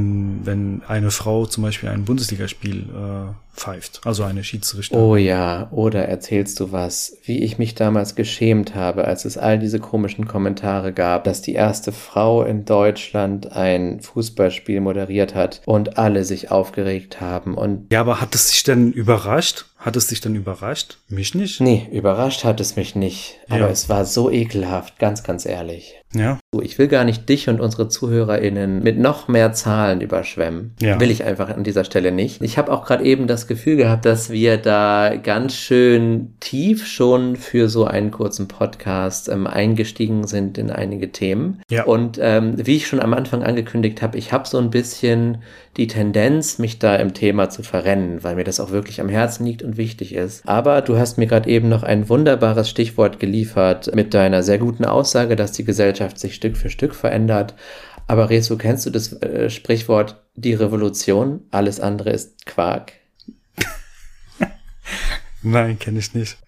wenn 0.44 0.82
eine 0.86 1.10
Frau 1.10 1.46
zum 1.46 1.62
Beispiel 1.62 1.88
ein 1.88 2.04
Bundesligaspiel 2.04 2.88
äh, 2.90 3.58
pfeift, 3.58 4.00
also 4.04 4.24
eine 4.24 4.42
Schiedsrichterin. 4.42 5.02
Oh 5.02 5.16
ja, 5.16 5.68
oder 5.70 6.06
erzählst 6.06 6.60
du 6.60 6.72
was, 6.72 7.16
wie 7.24 7.42
ich 7.44 7.58
mich 7.58 7.74
damals 7.74 8.14
geschämt 8.14 8.74
habe, 8.74 9.04
als 9.04 9.24
es 9.24 9.38
all 9.38 9.58
diese 9.58 9.78
komischen 9.78 10.26
Kommentare 10.26 10.92
gab, 10.92 11.24
dass 11.24 11.42
die 11.42 11.54
erste 11.54 11.92
Frau 11.92 12.42
in 12.42 12.64
Deutschland 12.64 13.52
ein 13.52 14.00
Fußballspiel 14.00 14.80
moderiert 14.80 15.34
hat 15.34 15.62
und 15.66 15.98
alle 15.98 16.24
sich 16.24 16.50
aufgeregt 16.50 17.20
haben 17.20 17.54
und 17.54 17.92
Ja, 17.92 18.00
aber 18.00 18.20
hat 18.20 18.34
es 18.34 18.50
dich 18.50 18.62
denn 18.64 18.92
überrascht? 18.92 19.66
Hat 19.84 19.96
es 19.96 20.06
dich 20.06 20.22
dann 20.22 20.34
überrascht? 20.34 20.96
Mich 21.10 21.34
nicht? 21.34 21.60
Nee, 21.60 21.86
überrascht 21.92 22.42
hat 22.42 22.58
es 22.58 22.74
mich 22.74 22.94
nicht. 22.94 23.38
Aber 23.50 23.66
ja. 23.66 23.68
es 23.68 23.90
war 23.90 24.06
so 24.06 24.30
ekelhaft, 24.30 24.98
ganz, 24.98 25.22
ganz 25.22 25.44
ehrlich. 25.44 25.96
Ja. 26.14 26.38
Ich 26.62 26.78
will 26.78 26.88
gar 26.88 27.04
nicht 27.04 27.28
dich 27.28 27.48
und 27.48 27.60
unsere 27.60 27.88
ZuhörerInnen 27.88 28.82
mit 28.82 28.98
noch 28.98 29.28
mehr 29.28 29.52
Zahlen 29.52 30.00
überschwemmen. 30.00 30.74
Ja. 30.80 30.98
Will 31.00 31.10
ich 31.10 31.24
einfach 31.24 31.50
an 31.50 31.64
dieser 31.64 31.84
Stelle 31.84 32.12
nicht. 32.12 32.42
Ich 32.42 32.56
habe 32.56 32.72
auch 32.72 32.86
gerade 32.86 33.04
eben 33.04 33.26
das 33.26 33.46
Gefühl 33.46 33.76
gehabt, 33.76 34.06
dass 34.06 34.30
wir 34.30 34.56
da 34.56 35.16
ganz 35.16 35.54
schön 35.54 36.34
tief 36.40 36.86
schon 36.86 37.36
für 37.36 37.68
so 37.68 37.84
einen 37.84 38.10
kurzen 38.10 38.48
Podcast 38.48 39.28
ähm, 39.28 39.46
eingestiegen 39.46 40.26
sind 40.26 40.56
in 40.56 40.70
einige 40.70 41.12
Themen. 41.12 41.60
Ja. 41.68 41.84
Und 41.84 42.18
ähm, 42.22 42.54
wie 42.56 42.76
ich 42.76 42.86
schon 42.86 43.00
am 43.00 43.12
Anfang 43.12 43.42
angekündigt 43.42 44.00
habe, 44.00 44.16
ich 44.16 44.32
habe 44.32 44.48
so 44.48 44.58
ein 44.58 44.70
bisschen 44.70 45.42
die 45.76 45.88
Tendenz, 45.88 46.58
mich 46.58 46.78
da 46.78 46.94
im 46.96 47.14
Thema 47.14 47.50
zu 47.50 47.64
verrennen, 47.64 48.22
weil 48.22 48.36
mir 48.36 48.44
das 48.44 48.60
auch 48.60 48.70
wirklich 48.70 49.00
am 49.00 49.08
Herzen 49.08 49.44
liegt 49.44 49.62
und 49.62 49.73
wichtig 49.76 50.14
ist. 50.14 50.46
Aber 50.48 50.80
du 50.82 50.96
hast 50.96 51.18
mir 51.18 51.26
gerade 51.26 51.48
eben 51.48 51.68
noch 51.68 51.82
ein 51.82 52.08
wunderbares 52.08 52.68
Stichwort 52.68 53.20
geliefert 53.20 53.94
mit 53.94 54.14
deiner 54.14 54.42
sehr 54.42 54.58
guten 54.58 54.84
Aussage, 54.84 55.36
dass 55.36 55.52
die 55.52 55.64
Gesellschaft 55.64 56.18
sich 56.18 56.34
Stück 56.34 56.56
für 56.56 56.70
Stück 56.70 56.94
verändert. 56.94 57.54
Aber 58.06 58.30
Rezo, 58.30 58.56
kennst 58.56 58.86
du 58.86 58.90
das 58.90 59.12
äh, 59.22 59.50
Sprichwort 59.50 60.22
die 60.34 60.54
Revolution? 60.54 61.42
Alles 61.50 61.80
andere 61.80 62.10
ist 62.10 62.44
Quark. 62.46 62.92
Nein, 65.42 65.78
kenne 65.78 65.98
ich 65.98 66.14
nicht. 66.14 66.38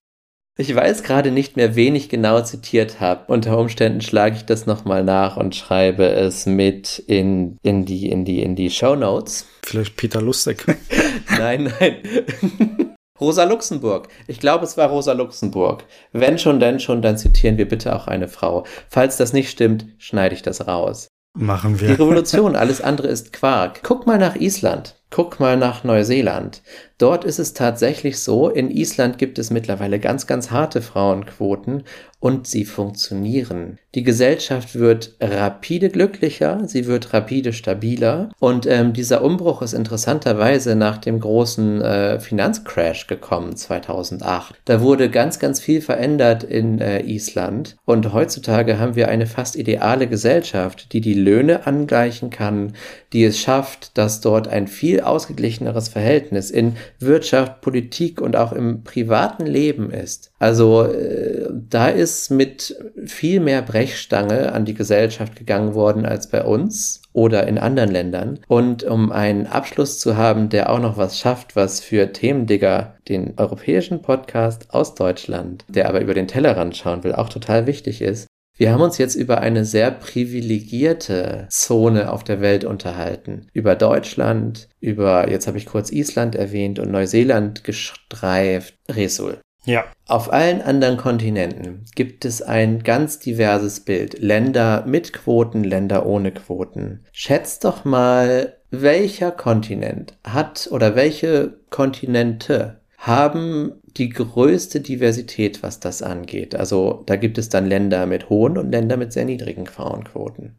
Ich 0.59 0.75
weiß 0.75 1.03
gerade 1.03 1.31
nicht 1.31 1.57
mehr, 1.57 1.77
wen 1.77 1.95
ich 1.95 2.09
genau 2.09 2.41
zitiert 2.41 2.99
habe. 2.99 3.31
Unter 3.31 3.59
Umständen 3.59 4.01
schlage 4.01 4.37
ich 4.37 4.47
das 4.47 4.65
nochmal 4.65 5.05
nach 5.05 5.37
und 5.37 5.55
schreibe 5.55 6.07
es 6.07 6.47
mit 6.47 6.99
in, 6.99 7.59
in 7.62 7.85
die, 7.85 8.09
in 8.09 8.25
die, 8.25 8.41
in 8.41 8.57
die 8.57 8.71
Show 8.71 8.97
Notes. 8.97 9.47
Vielleicht 9.62 9.97
Peter 9.97 10.23
Lustig. 10.23 10.65
nein, 11.39 11.71
nein. 11.79 11.97
Rosa 13.20 13.44
Luxemburg. 13.44 14.09
Ich 14.26 14.40
glaube, 14.40 14.64
es 14.64 14.76
war 14.76 14.88
Rosa 14.88 15.12
Luxemburg. 15.12 15.85
Wenn 16.12 16.38
schon, 16.38 16.61
denn 16.61 16.81
schon, 16.81 17.02
dann 17.02 17.18
zitieren 17.18 17.59
wir 17.59 17.68
bitte 17.68 17.94
auch 17.94 18.07
eine 18.07 18.29
Frau. 18.29 18.64
Falls 18.88 19.16
das 19.16 19.33
nicht 19.33 19.50
stimmt, 19.50 19.87
schneide 19.98 20.35
ich 20.35 20.42
das 20.42 20.66
raus. 20.66 21.09
Machen 21.37 21.81
wir. 21.81 21.88
Die 21.88 21.94
Revolution, 21.94 22.57
alles 22.57 22.81
andere 22.81 23.09
ist 23.09 23.33
Quark. 23.33 23.81
Guck 23.83 24.07
mal 24.07 24.18
nach 24.18 24.37
Island. 24.37 24.96
Guck 25.11 25.38
mal 25.38 25.57
nach 25.57 25.85
Neuseeland. 25.85 26.62
Dort 26.99 27.25
ist 27.25 27.39
es 27.39 27.53
tatsächlich 27.53 28.21
so, 28.21 28.49
in 28.49 28.71
Island 28.71 29.19
gibt 29.19 29.39
es 29.39 29.51
mittlerweile 29.51 29.99
ganz, 29.99 30.27
ganz 30.27 30.51
harte 30.51 30.81
Frauenquoten 30.81 31.83
und 32.21 32.47
sie 32.47 32.65
funktionieren. 32.65 33.79
Die 33.95 34.03
Gesellschaft 34.03 34.75
wird 34.79 35.15
rapide 35.21 35.91
glücklicher, 35.91 36.67
sie 36.67 36.87
wird 36.87 37.13
rapide 37.13 37.53
stabiler 37.53 38.31
und 38.41 38.67
ähm, 38.67 38.95
dieser 38.95 39.23
Umbruch 39.23 39.61
ist 39.61 39.75
interessanterweise 39.75 40.75
nach 40.75 40.97
dem 40.99 41.21
großen 41.21 41.83
äh, 41.83 42.19
Finanzcrash 42.19 43.07
gekommen 43.07 43.57
2008. 43.57 44.55
Da 44.65 44.81
wurde 44.81 45.11
ganz, 45.11 45.39
ganz 45.39 45.61
viel 45.61 45.83
verändert 45.83 46.43
in 46.43 46.81
äh, 46.81 47.01
Island 47.03 47.77
und 47.85 48.13
heutzutage 48.15 48.79
haben 48.79 48.97
wir 48.97 49.09
eine 49.09 49.27
fast 49.27 49.55
ideale 49.55 50.07
Gesellschaft, 50.07 50.95
die 50.95 51.03
die 51.03 51.15
Löhne 51.15 51.67
angleichen 51.67 52.31
kann, 52.31 52.73
die 53.13 53.25
es 53.25 53.39
schafft, 53.39 53.97
dass 53.99 54.21
dort 54.21 54.49
ein 54.49 54.67
viel 54.67 55.01
ausgeglicheneres 55.01 55.89
Verhältnis 55.89 56.51
in 56.51 56.77
Wirtschaft, 56.99 57.61
Politik 57.61 58.20
und 58.20 58.37
auch 58.37 58.53
im 58.53 58.83
privaten 58.83 59.46
Leben 59.46 59.90
ist. 59.90 60.31
Also 60.38 60.85
äh, 60.85 61.49
da 61.68 61.88
ist 61.88 62.31
mit 62.31 62.77
viel 63.05 63.40
mehr 63.40 63.62
Brechstange 63.62 64.53
an 64.53 64.64
die 64.64 64.75
Gesellschaft 64.75 65.37
gegangen 65.37 65.75
worden 65.75 66.05
als 66.05 66.29
bei 66.29 66.44
uns 66.44 67.03
oder 67.12 67.46
in 67.46 67.59
anderen 67.59 67.90
Ländern. 67.90 68.40
Und 68.49 68.85
um 68.85 69.11
einen 69.11 69.46
Abschluss 69.46 69.99
zu 69.99 70.16
haben, 70.16 70.49
der 70.49 70.70
auch 70.70 70.81
noch 70.81 70.96
was 70.96 71.18
schafft, 71.18 71.57
was 71.57 71.81
für 71.81 72.12
Themendigger, 72.12 72.96
den 73.09 73.35
europäischen 73.37 74.03
Podcast 74.03 74.75
aus 74.75 74.94
Deutschland, 74.94 75.64
der 75.68 75.88
aber 75.88 76.01
über 76.01 76.14
den 76.14 76.29
Tellerrand 76.29 76.77
schauen 76.77 77.05
will, 77.05 77.14
auch 77.14 77.29
total 77.29 77.66
wichtig 77.66 78.03
ist, 78.03 78.27
wir 78.57 78.73
haben 78.73 78.81
uns 78.81 78.99
jetzt 78.99 79.14
über 79.14 79.40
eine 79.40 79.64
sehr 79.64 79.90
privilegierte 79.90 81.47
Zone 81.51 82.11
auf 82.11 82.25
der 82.25 82.40
Welt 82.40 82.64
unterhalten. 82.64 83.49
Über 83.53 83.75
Deutschland, 83.75 84.69
über, 84.81 85.29
jetzt 85.31 85.47
habe 85.47 85.59
ich 85.59 85.66
kurz 85.66 85.92
Island 85.92 86.35
erwähnt 86.35 86.79
und 86.79 86.90
Neuseeland 86.90 87.64
gestreift. 87.64 88.75
Resul. 88.88 89.40
Ja. 89.66 89.85
Auf 90.07 90.33
allen 90.33 90.62
anderen 90.62 90.97
Kontinenten 90.97 91.85
gibt 91.97 92.25
es 92.25 92.40
ein 92.40 92.85
ganz 92.85 93.19
diverses 93.19 93.81
Bild. 93.81 94.19
Länder 94.21 94.85
mit 94.87 95.12
Quoten, 95.12 95.64
Länder 95.64 96.07
ohne 96.07 96.31
Quoten. 96.31 97.05
Schätzt 97.12 97.64
doch 97.64 97.85
mal, 97.85 98.57
welcher 98.71 99.33
Kontinent 99.33 100.16
hat 100.25 100.69
oder 100.71 100.95
welche 100.95 101.59
Kontinente 101.71 102.81
haben 103.07 103.81
die 103.85 104.09
größte 104.09 104.81
Diversität, 104.81 105.62
was 105.62 105.79
das 105.79 106.03
angeht. 106.03 106.57
Also 106.57 107.05
da 107.07 107.16
gibt 107.16 107.38
es 107.38 107.49
dann 107.49 107.66
Länder 107.66 108.07
mit 108.07 108.29
hohen 108.29 108.59
und 108.59 108.73
Länder 108.73 108.97
mit 108.97 109.12
sehr 109.12 109.25
niedrigen 109.25 109.66
Frauenquoten. 109.66 110.57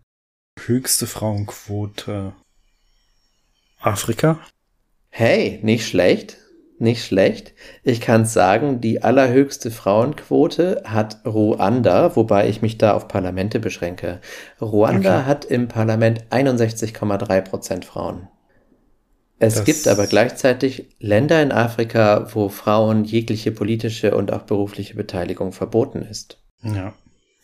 Höchste 0.66 1.08
Frauenquote 1.08 2.34
Afrika? 3.80 4.40
Hey, 5.10 5.60
nicht 5.62 5.88
schlecht. 5.88 6.38
Nicht 6.80 7.04
schlecht. 7.04 7.54
Ich 7.84 8.02
kann 8.02 8.26
sagen, 8.26 8.82
die 8.82 9.02
allerhöchste 9.04 9.72
Frauenquote 9.72 10.84
hat 10.86 11.26
Ruanda, 11.26 12.16
wobei 12.16 12.48
ich 12.48 12.62
mich 12.62 12.78
da 12.78 12.94
auf 12.94 13.08
Parlamente 13.08 13.60
beschränke. 13.60 14.22
Ruanda 14.62 15.20
okay. 15.20 15.26
hat 15.26 15.46
im 15.46 15.68
Parlament 15.68 16.26
61,3 16.30 17.42
Prozent 17.42 17.86
Frauen. 17.86 18.28
Es 19.40 19.56
das 19.56 19.66
gibt 19.66 19.88
aber 19.88 20.08
gleichzeitig 20.08 20.88
Länder 21.00 21.42
in 21.44 21.52
Afrika, 21.52 22.28
wo 22.34 22.50
Frauen 22.50 23.04
jegliche 23.04 23.52
politische 23.52 24.16
und 24.16 24.34
auch 24.34 24.44
berufliche 24.44 24.96
Beteiligung 24.96 25.52
verboten 25.52 26.02
ist. 26.02 26.40
Ja, 26.64 26.94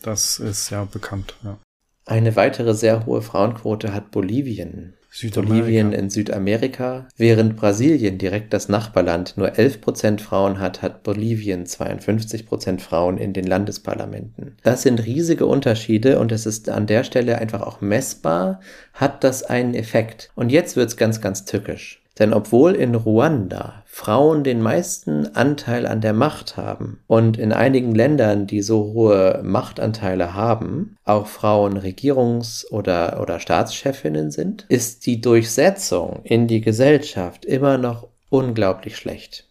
das 0.02 0.40
ist 0.40 0.70
ja 0.70 0.84
bekannt. 0.84 1.36
Ja. 1.44 1.58
Eine 2.04 2.36
weitere 2.36 2.74
sehr 2.74 3.06
hohe 3.06 3.22
Frauenquote 3.22 3.94
hat 3.94 4.10
Bolivien. 4.10 4.94
Bolivien 5.32 5.92
in 5.92 6.10
Südamerika. 6.10 7.06
Während 7.16 7.56
Brasilien, 7.56 8.18
direkt 8.18 8.52
das 8.52 8.68
Nachbarland, 8.68 9.36
nur 9.36 9.48
11% 9.48 10.20
Frauen 10.20 10.58
hat, 10.58 10.82
hat 10.82 11.02
Bolivien 11.02 11.66
52% 11.66 12.80
Frauen 12.80 13.18
in 13.18 13.32
den 13.32 13.44
Landesparlamenten. 13.44 14.56
Das 14.62 14.82
sind 14.82 15.04
riesige 15.04 15.46
Unterschiede 15.46 16.18
und 16.18 16.32
es 16.32 16.46
ist 16.46 16.68
an 16.68 16.86
der 16.86 17.04
Stelle 17.04 17.38
einfach 17.38 17.62
auch 17.62 17.80
messbar, 17.80 18.60
hat 18.92 19.22
das 19.22 19.44
einen 19.44 19.74
Effekt. 19.74 20.30
Und 20.34 20.50
jetzt 20.50 20.76
wird's 20.76 20.96
ganz, 20.96 21.20
ganz 21.20 21.44
tückisch. 21.44 22.02
Denn 22.18 22.32
obwohl 22.32 22.74
in 22.74 22.94
Ruanda 22.94 23.83
Frauen 23.96 24.42
den 24.42 24.60
meisten 24.60 25.36
Anteil 25.36 25.86
an 25.86 26.00
der 26.00 26.14
Macht 26.14 26.56
haben 26.56 26.98
und 27.06 27.38
in 27.38 27.52
einigen 27.52 27.94
Ländern, 27.94 28.48
die 28.48 28.60
so 28.60 28.92
hohe 28.92 29.40
Machtanteile 29.44 30.34
haben, 30.34 30.96
auch 31.04 31.28
Frauen 31.28 31.78
Regierungs- 31.78 32.68
oder, 32.72 33.20
oder 33.22 33.38
Staatschefinnen 33.38 34.32
sind, 34.32 34.66
ist 34.68 35.06
die 35.06 35.20
Durchsetzung 35.20 36.22
in 36.24 36.48
die 36.48 36.60
Gesellschaft 36.60 37.44
immer 37.44 37.78
noch 37.78 38.08
unglaublich 38.30 38.96
schlecht. 38.96 39.48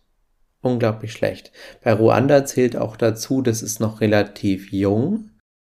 Unglaublich 0.62 1.14
schlecht. 1.14 1.54
Bei 1.82 1.94
Ruanda 1.94 2.44
zählt 2.44 2.76
auch 2.76 2.98
dazu, 2.98 3.42
das 3.42 3.62
ist 3.62 3.80
noch 3.80 4.02
relativ 4.02 4.74
jung 4.74 5.30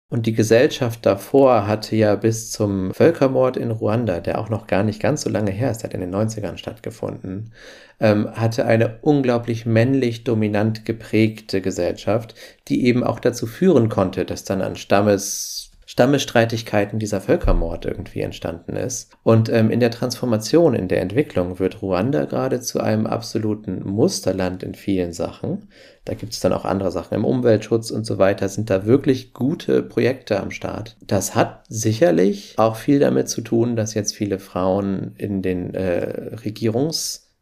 und 0.10 0.26
die 0.26 0.34
Gesellschaft 0.34 1.06
davor 1.06 1.68
hatte 1.68 1.96
ja 1.98 2.16
bis 2.16 2.50
zum 2.52 2.94
Völkermord 2.94 3.58
in 3.58 3.72
Ruanda, 3.72 4.22
der 4.22 4.40
auch 4.40 4.50
noch 4.50 4.66
gar 4.66 4.84
nicht 4.84 5.02
ganz 5.02 5.22
so 5.22 5.30
lange 5.30 5.52
her 5.52 5.70
ist, 5.70 5.84
hat 5.84 5.94
in 5.94 6.00
den 6.00 6.16
90ern 6.16 6.56
stattgefunden, 6.56 7.54
ähm, 8.00 8.30
hatte 8.34 8.66
eine 8.66 9.00
unglaublich 9.02 9.66
männlich 9.66 10.24
dominant 10.24 10.86
geprägte 10.86 11.62
Gesellschaft, 11.62 12.36
die 12.68 12.86
eben 12.86 13.04
auch 13.04 13.20
dazu 13.20 13.48
führen 13.48 13.90
konnte, 13.90 14.26
dass 14.26 14.44
dann 14.44 14.62
an 14.62 14.76
Stammes 14.76 15.68
Stammesstreitigkeiten 15.90 17.00
dieser 17.00 17.22
Völkermord 17.22 17.86
irgendwie 17.86 18.20
entstanden 18.20 18.76
ist. 18.76 19.10
Und 19.24 19.48
ähm, 19.48 19.72
in 19.72 19.80
der 19.80 19.90
Transformation, 19.90 20.76
in 20.76 20.90
der 20.90 21.02
Entwicklung 21.02 21.60
wird 21.60 21.82
Ruanda 21.82 22.26
gerade 22.26 22.60
zu 22.60 22.82
einem 22.82 23.08
absoluten 23.08 23.88
Musterland 23.88 24.64
in 24.64 24.76
vielen 24.76 25.14
Sachen. 25.14 25.70
Da 26.04 26.14
gibt 26.14 26.34
es 26.34 26.42
dann 26.42 26.52
auch 26.52 26.66
andere 26.66 26.92
Sachen 26.92 27.16
im 27.16 27.24
Umweltschutz 27.24 27.90
und 27.90 28.06
so 28.06 28.18
weiter, 28.18 28.50
sind 28.50 28.70
da 28.70 28.86
wirklich 28.86 29.34
gute 29.34 29.82
Projekte 29.82 30.42
am 30.42 30.52
Start. 30.52 30.98
Das 31.08 31.36
hat 31.36 31.64
sicherlich 31.70 32.56
auch 32.58 32.76
viel 32.76 33.00
damit 33.00 33.30
zu 33.30 33.40
tun, 33.40 33.78
dass 33.78 33.94
jetzt 33.94 34.14
viele 34.14 34.40
Frauen 34.40 35.14
in 35.18 35.42
den 35.42 35.74
äh, 35.74 36.36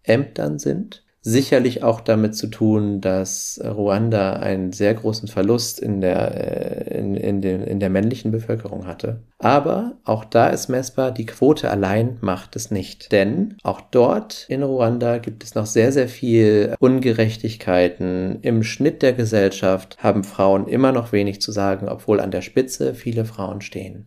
Regierungsämtern 0.07 0.59
sind 0.59 1.01
sicherlich 1.27 1.81
auch 1.81 2.01
damit 2.01 2.35
zu 2.35 2.45
tun, 2.45 3.01
dass 3.01 3.59
Ruanda 3.63 4.33
einen 4.33 4.73
sehr 4.73 4.93
großen 4.93 5.27
Verlust 5.27 5.79
in 5.79 5.99
der, 5.99 6.91
äh, 6.91 6.99
in, 6.99 7.15
in, 7.15 7.41
den, 7.41 7.63
in 7.63 7.79
der 7.79 7.89
männlichen 7.89 8.29
Bevölkerung 8.29 8.85
hatte. 8.85 9.23
Aber 9.39 9.97
auch 10.03 10.23
da 10.23 10.49
ist 10.49 10.69
messbar, 10.69 11.11
die 11.11 11.25
Quote 11.25 11.71
allein 11.71 12.19
macht 12.21 12.55
es 12.55 12.69
nicht. 12.69 13.11
Denn 13.11 13.57
auch 13.63 13.81
dort 13.81 14.45
in 14.49 14.61
Ruanda 14.61 15.17
gibt 15.17 15.43
es 15.43 15.55
noch 15.55 15.65
sehr, 15.65 15.91
sehr 15.91 16.07
viel 16.07 16.75
Ungerechtigkeiten. 16.77 18.37
Im 18.43 18.61
Schnitt 18.61 19.01
der 19.01 19.13
Gesellschaft 19.13 19.97
haben 20.03 20.23
Frauen 20.23 20.67
immer 20.67 20.91
noch 20.91 21.11
wenig 21.11 21.41
zu 21.41 21.51
sagen, 21.51 21.89
obwohl 21.89 22.19
an 22.19 22.29
der 22.29 22.43
Spitze 22.43 22.93
viele 22.93 23.25
Frauen 23.25 23.61
stehen. 23.61 24.05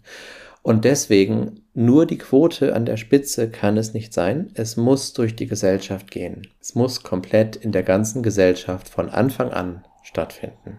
Und 0.69 0.85
deswegen 0.85 1.63
nur 1.73 2.05
die 2.05 2.19
Quote 2.19 2.75
an 2.75 2.85
der 2.85 2.99
Spitze 2.99 3.49
kann 3.49 3.79
es 3.79 3.95
nicht 3.95 4.13
sein. 4.13 4.51
Es 4.53 4.77
muss 4.77 5.15
durch 5.15 5.35
die 5.35 5.47
Gesellschaft 5.47 6.11
gehen. 6.11 6.47
Es 6.61 6.75
muss 6.75 7.03
komplett 7.03 7.57
in 7.57 7.73
der 7.73 7.83
ganzen 7.83 8.23
Gesellschaft 8.23 8.87
von 8.87 9.09
Anfang 9.09 9.51
an 9.51 9.87
stattfinden. 10.03 10.77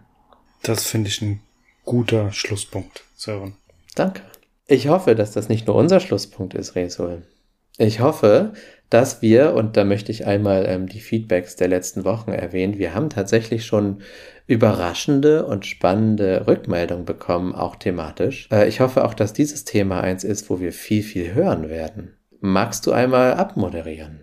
Das 0.62 0.86
finde 0.86 1.08
ich 1.08 1.24
ein 1.24 1.42
guter 1.86 2.32
Schlusspunkt, 2.32 3.04
Sören. 3.16 3.56
Danke. 3.96 4.22
Ich 4.68 4.90
hoffe, 4.90 5.16
dass 5.16 5.32
das 5.32 5.50
nicht 5.50 5.66
nur 5.66 5.76
unser 5.76 6.00
Schlusspunkt 6.00 6.54
ist, 6.54 6.76
Resul. 6.76 7.24
Ich 7.80 8.00
hoffe, 8.00 8.54
dass 8.92 9.24
wir, 9.24 9.56
und 9.56 9.76
da 9.76 9.86
möchte 9.86 10.12
ich 10.12 10.28
einmal 10.28 10.68
ähm, 10.68 10.86
die 10.86 11.00
Feedbacks 11.00 11.56
der 11.56 11.68
letzten 11.68 12.04
Wochen 12.04 12.32
erwähnen, 12.32 12.78
wir 12.78 12.94
haben 12.94 13.10
tatsächlich 13.10 13.66
schon 13.66 14.04
überraschende 14.50 15.46
und 15.46 15.66
spannende 15.68 16.48
Rückmeldungen 16.48 17.06
bekommen, 17.06 17.54
auch 17.54 17.76
thematisch. 17.76 18.48
Äh, 18.52 18.68
ich 18.68 18.80
hoffe 18.80 19.06
auch, 19.06 19.14
dass 19.14 19.32
dieses 19.32 19.64
Thema 19.64 20.02
eins 20.02 20.24
ist, 20.24 20.50
wo 20.50 20.60
wir 20.60 20.74
viel, 20.74 21.04
viel 21.04 21.36
hören 21.36 21.70
werden. 21.70 22.16
Magst 22.42 22.88
du 22.88 22.92
einmal 22.92 23.36
abmoderieren? 23.36 24.22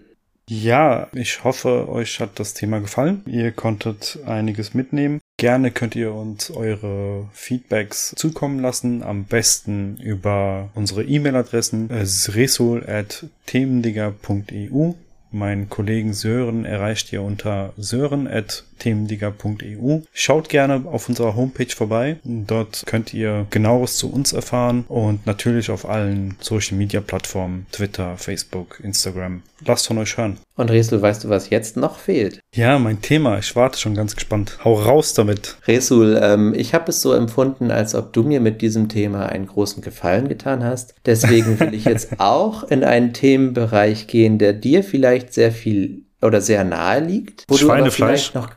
Ja, 0.48 1.08
ich 1.12 1.44
hoffe, 1.44 1.88
euch 1.88 2.18
hat 2.20 2.40
das 2.40 2.54
Thema 2.54 2.80
gefallen. 2.80 3.22
Ihr 3.26 3.52
konntet 3.52 4.18
einiges 4.26 4.74
mitnehmen. 4.74 5.20
Gerne 5.38 5.70
könnt 5.70 5.94
ihr 5.94 6.12
uns 6.12 6.50
eure 6.50 7.28
Feedbacks 7.32 8.12
zukommen 8.16 8.58
lassen. 8.60 9.04
Am 9.04 9.24
besten 9.24 9.98
über 9.98 10.70
unsere 10.74 11.04
E-Mail-Adressen 11.04 11.90
äh, 11.90 12.04
resol.themendigger.eu. 12.32 14.94
Mein 15.36 15.68
Kollegen 15.68 16.14
Sören 16.14 16.64
erreicht 16.64 17.12
ihr 17.12 17.20
unter 17.20 17.74
sören.themendigger.eu. 17.76 20.00
Schaut 20.14 20.48
gerne 20.48 20.84
auf 20.86 21.10
unserer 21.10 21.36
Homepage 21.36 21.68
vorbei. 21.68 22.16
Dort 22.24 22.84
könnt 22.86 23.12
ihr 23.12 23.46
genaueres 23.50 23.98
zu 23.98 24.10
uns 24.10 24.32
erfahren 24.32 24.86
und 24.88 25.26
natürlich 25.26 25.70
auf 25.70 25.86
allen 25.86 26.36
Social 26.40 26.78
Media 26.78 27.02
Plattformen, 27.02 27.66
Twitter, 27.70 28.16
Facebook, 28.16 28.80
Instagram. 28.82 29.42
Lasst 29.66 29.88
von 29.88 29.98
euch 29.98 30.16
hören. 30.16 30.38
Und 30.56 30.70
Resul, 30.70 31.02
weißt 31.02 31.24
du, 31.24 31.28
was 31.28 31.50
jetzt 31.50 31.76
noch 31.76 31.98
fehlt? 31.98 32.40
Ja, 32.54 32.78
mein 32.78 33.02
Thema. 33.02 33.38
Ich 33.38 33.54
warte 33.54 33.78
schon 33.78 33.94
ganz 33.94 34.14
gespannt. 34.14 34.58
Hau 34.64 34.74
raus 34.74 35.12
damit. 35.12 35.58
Resul, 35.66 36.18
ähm, 36.20 36.54
ich 36.56 36.72
habe 36.72 36.90
es 36.90 37.02
so 37.02 37.12
empfunden, 37.12 37.70
als 37.70 37.94
ob 37.94 38.14
du 38.14 38.22
mir 38.22 38.40
mit 38.40 38.62
diesem 38.62 38.88
Thema 38.88 39.26
einen 39.26 39.46
großen 39.46 39.82
Gefallen 39.82 40.28
getan 40.28 40.64
hast. 40.64 40.94
Deswegen 41.04 41.60
will 41.60 41.74
ich 41.74 41.84
jetzt 41.84 42.08
auch 42.20 42.64
in 42.64 42.84
einen 42.84 43.12
Themenbereich 43.12 44.06
gehen, 44.06 44.38
der 44.38 44.54
dir 44.54 44.82
vielleicht 44.82 45.34
sehr 45.34 45.52
viel 45.52 46.06
oder 46.22 46.40
sehr 46.40 46.64
nahe 46.64 47.00
liegt. 47.00 47.44
Wo 47.48 47.58
Schweinefleisch. 47.58 48.32
Du 48.32 48.38
noch 48.38 48.50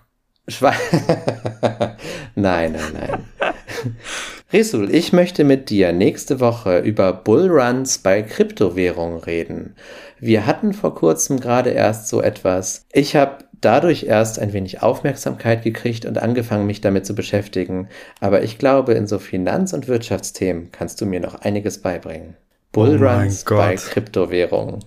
Schwe 0.47 0.71
nein, 2.35 2.71
nein, 2.71 2.93
nein. 2.93 3.25
Resul, 4.51 4.93
ich 4.93 5.13
möchte 5.13 5.43
mit 5.43 5.69
dir 5.69 5.91
nächste 5.91 6.39
Woche 6.39 6.79
über 6.79 7.13
Bullruns 7.13 7.99
bei 7.99 8.23
Kryptowährungen 8.23 9.19
reden. 9.19 9.75
Wir 10.19 10.47
hatten 10.47 10.73
vor 10.73 10.95
kurzem 10.95 11.39
gerade 11.39 11.69
erst 11.69 12.07
so 12.07 12.19
etwas. 12.19 12.87
Ich 12.91 13.15
habe 13.15 13.43
dadurch 13.61 14.05
erst 14.05 14.39
ein 14.39 14.51
wenig 14.51 14.81
Aufmerksamkeit 14.81 15.61
gekriegt 15.61 16.05
und 16.05 16.17
angefangen, 16.17 16.65
mich 16.65 16.81
damit 16.81 17.05
zu 17.05 17.13
beschäftigen. 17.13 17.89
Aber 18.21 18.41
ich 18.41 18.57
glaube, 18.57 18.93
in 18.93 19.05
so 19.05 19.19
Finanz- 19.19 19.73
und 19.73 19.87
Wirtschaftsthemen 19.87 20.71
kannst 20.71 20.99
du 20.99 21.05
mir 21.05 21.19
noch 21.19 21.35
einiges 21.35 21.79
beibringen. 21.79 22.35
Bullruns 22.71 23.45
oh 23.51 23.55
bei 23.55 23.75
Kryptowährungen. 23.75 24.79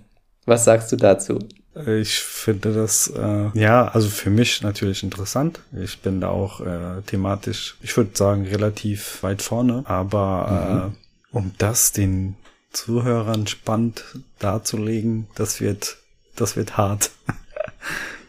Was 0.45 0.65
sagst 0.65 0.91
du 0.91 0.97
dazu? 0.97 1.39
Ich 1.75 2.18
finde 2.18 2.73
das, 2.75 3.09
äh, 3.09 3.51
ja, 3.59 3.89
also 3.89 4.09
für 4.09 4.29
mich 4.29 4.62
natürlich 4.62 5.03
interessant. 5.03 5.61
Ich 5.73 6.01
bin 6.01 6.20
da 6.20 6.29
auch 6.29 6.61
äh, 6.61 7.01
thematisch, 7.07 7.77
ich 7.81 7.97
würde 7.97 8.11
sagen, 8.14 8.47
relativ 8.47 9.23
weit 9.23 9.41
vorne. 9.41 9.83
Aber 9.87 10.93
mhm. 10.93 10.93
äh, 10.93 11.37
um 11.37 11.53
das 11.57 11.93
den 11.93 12.37
Zuhörern 12.73 13.47
spannend 13.47 14.05
darzulegen, 14.39 15.29
das 15.35 15.61
wird, 15.61 15.97
das 16.37 16.57
wird 16.57 16.77
hart. 16.77 17.11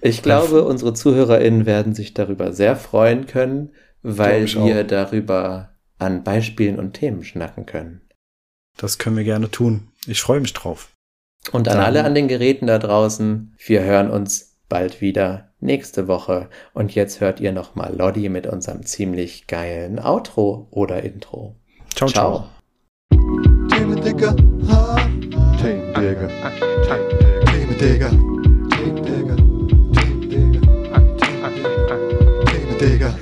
Ich 0.06 0.22
glaube, 0.22 0.66
unsere 0.66 0.94
ZuhörerInnen 0.94 1.66
werden 1.66 1.96
sich 1.96 2.14
darüber 2.14 2.52
sehr 2.52 2.76
freuen 2.76 3.26
können, 3.26 3.70
weil 4.02 4.46
wir 4.54 4.82
auch. 4.82 4.88
darüber 4.88 5.70
an 5.98 6.26
Beispielen 6.26 6.78
und 6.78 6.91
Themen 6.91 7.24
schnacken 7.24 7.66
können. 7.66 8.02
Das 8.76 8.98
können 8.98 9.16
wir 9.16 9.24
gerne 9.24 9.50
tun. 9.50 9.88
Ich 10.06 10.22
freue 10.22 10.41
mich 10.41 10.52
drauf. 10.52 10.89
Und 11.52 11.68
an 11.68 11.76
Dann. 11.76 11.86
alle 11.86 12.04
an 12.04 12.16
den 12.16 12.28
Geräten 12.28 12.68
da 12.68 12.80
draußen, 12.80 13.56
wir 13.66 13.84
hören 13.84 14.10
uns 14.10 14.56
bald 14.70 15.02
wieder 15.02 15.50
nächste 15.60 16.08
Woche. 16.08 16.50
Und 16.74 16.96
jetzt 16.96 17.22
hört 17.22 17.39
ihr 17.39 17.52
nochmal 17.52 17.96
Lodi 17.96 18.30
mit 18.30 18.48
unserem 18.48 18.86
ziemlich 18.86 19.48
geilen 19.48 20.00
Outro 20.00 20.68
oder 20.72 21.04
Intro. 21.04 21.56
Ciao, 21.96 22.10
ciao. 22.10 22.48
ciao. 32.89 33.14